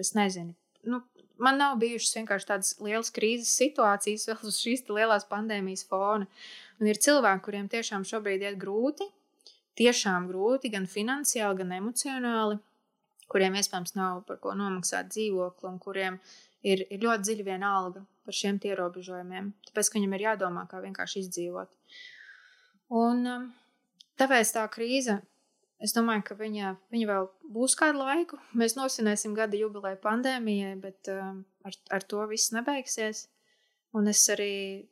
es 0.00 0.14
nezinu, 0.16 0.54
nu, 0.88 1.02
man 1.42 1.60
nav 1.60 1.76
bijušas 1.80 2.16
vienkārši 2.18 2.48
tādas 2.50 2.72
lielas 2.82 3.12
krīzes 3.14 3.52
situācijas, 3.60 4.26
vēl 4.30 4.50
uz 4.50 4.58
šīs 4.62 4.84
lielās 4.90 5.26
pandēmijas 5.30 5.86
fona. 5.90 6.28
Un 6.78 6.90
ir 6.90 7.00
cilvēki, 7.02 7.44
kuriem 7.44 7.70
tiešām 7.70 8.06
šobrīd 8.06 8.44
iet 8.46 8.58
grūti, 8.60 9.06
tiešām 9.78 10.28
grūti, 10.30 10.70
gan 10.74 10.86
finansiāli, 10.90 11.60
gan 11.62 11.74
emocionāli, 11.78 12.58
kuriem 13.30 13.58
iespējams 13.60 13.96
nav 13.98 14.22
par 14.28 14.40
ko 14.42 14.54
nomaksāt 14.58 15.10
dzīvokli, 15.12 15.68
un 15.70 15.80
kuriem 15.82 16.20
ir, 16.66 16.84
ir 16.88 17.02
ļoti 17.02 17.26
dziļa 17.28 17.46
viena 17.46 17.72
alga 17.80 18.04
par 18.26 18.36
šiem 18.36 18.60
ierobežojumiem. 18.70 19.52
Tāpēc 19.70 19.92
viņam 19.94 20.14
ir 20.16 20.26
jādomā, 20.26 20.66
kā 20.70 20.82
vienkārši 20.84 21.24
izdzīvot. 21.24 21.70
Un, 22.98 23.24
um, 23.28 23.48
tāpēc 24.20 24.54
tā 24.56 24.64
krīze 24.72 25.18
Es 25.78 25.94
domāju, 25.94 26.24
ka 26.26 26.34
viņa, 26.38 26.72
viņa 26.90 27.06
vēl 27.06 27.26
būs 27.54 27.76
kādu 27.78 28.02
laiku. 28.02 28.38
Mēs 28.60 28.74
nosvinēsim 28.78 29.36
gada 29.38 29.58
jubileju 29.58 30.00
pandēmijai, 30.02 30.74
bet 30.82 31.10
um, 31.14 31.44
ar, 31.66 31.76
ar 31.94 32.06
to 32.10 32.24
viss 32.30 32.54
nebeigsies. 32.54 33.26
Un 33.96 34.10
es 34.10 34.24
arī, 34.32 34.88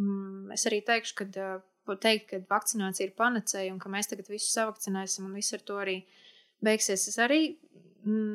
mm, 0.00 0.48
es 0.56 0.64
arī 0.70 0.80
teikšu, 0.86 1.16
ka, 1.20 1.28
uh, 1.44 1.98
teikt, 2.00 2.30
ka 2.32 2.40
vakcinācija 2.50 3.08
ir 3.08 3.18
panacēja 3.18 3.74
un 3.74 3.82
ka 3.82 3.92
mēs 3.92 4.08
tagad 4.10 4.30
visu 4.32 4.48
savakcinēsim 4.54 5.28
un 5.28 5.36
viss 5.36 5.54
ar 5.56 5.62
to 5.66 5.76
arī 5.82 6.00
beigsies. 6.64 7.06
Es 7.12 7.20
arī 7.20 7.42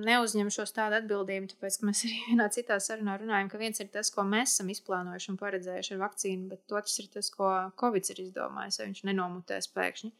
neuzņemšos 0.05 0.75
tādu 0.75 0.99
atbildību, 0.99 1.49
tāpēc 1.55 1.79
ka 1.81 1.89
mēs 1.89 2.03
arī 2.05 2.19
vienā 2.29 2.47
citā 2.53 2.77
sarunā 2.77 3.17
runājam, 3.17 3.49
ka 3.49 3.61
viens 3.61 3.81
ir 3.81 3.89
tas, 3.93 4.13
ko 4.13 4.27
mēs 4.29 4.53
esam 4.53 4.69
izplānojuši 4.69 5.31
un 5.33 5.41
paredzējuši 5.41 5.95
ar 5.95 6.03
vakcīnu, 6.05 6.47
bet 6.53 6.77
otrs 6.77 6.99
ir 7.01 7.09
tas, 7.17 7.31
ko 7.33 7.49
Covid 7.81 8.13
ir 8.13 8.27
izdomājis, 8.27 8.79
vai 8.79 8.89
viņš 8.91 9.03
nenomutēs 9.09 9.73
pēkšņi 9.73 10.13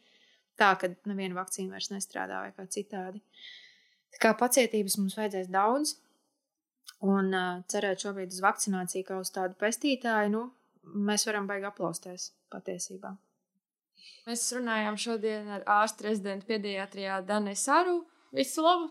tā, 0.60 0.72
ka 0.80 0.90
neviena 1.08 1.38
vakcīna 1.38 1.76
vairs 1.76 1.92
nestrādā 1.92 2.42
vai 2.44 2.52
kā 2.56 2.66
citādi. 2.72 3.22
Tā 4.14 4.22
kā 4.22 4.32
pacietības 4.40 4.98
mums 5.00 5.16
vajadzēs 5.18 5.50
daudz, 5.52 5.96
un 7.04 7.32
uh, 7.34 7.62
cerēt 7.70 8.04
šobrīd 8.04 8.32
uz 8.32 8.42
vakcināciju 8.44 9.06
kā 9.08 9.20
uz 9.20 9.32
tādu 9.34 9.58
pestītāju, 9.60 10.32
nu, 10.32 10.44
mēs 11.08 11.26
varam 11.28 11.48
baigi 11.50 11.68
aplausties 11.68 12.30
patiesībā. 12.52 13.12
Mēs 14.26 14.44
runājām 14.56 14.96
šodien 14.98 15.50
ar 15.58 15.66
ārstu 15.80 16.08
rezidentu 16.08 16.48
pediatrijā 16.48 17.20
Danu 17.26 17.54
Sāru. 17.58 18.00
Visu 18.34 18.64
labu! 18.64 18.90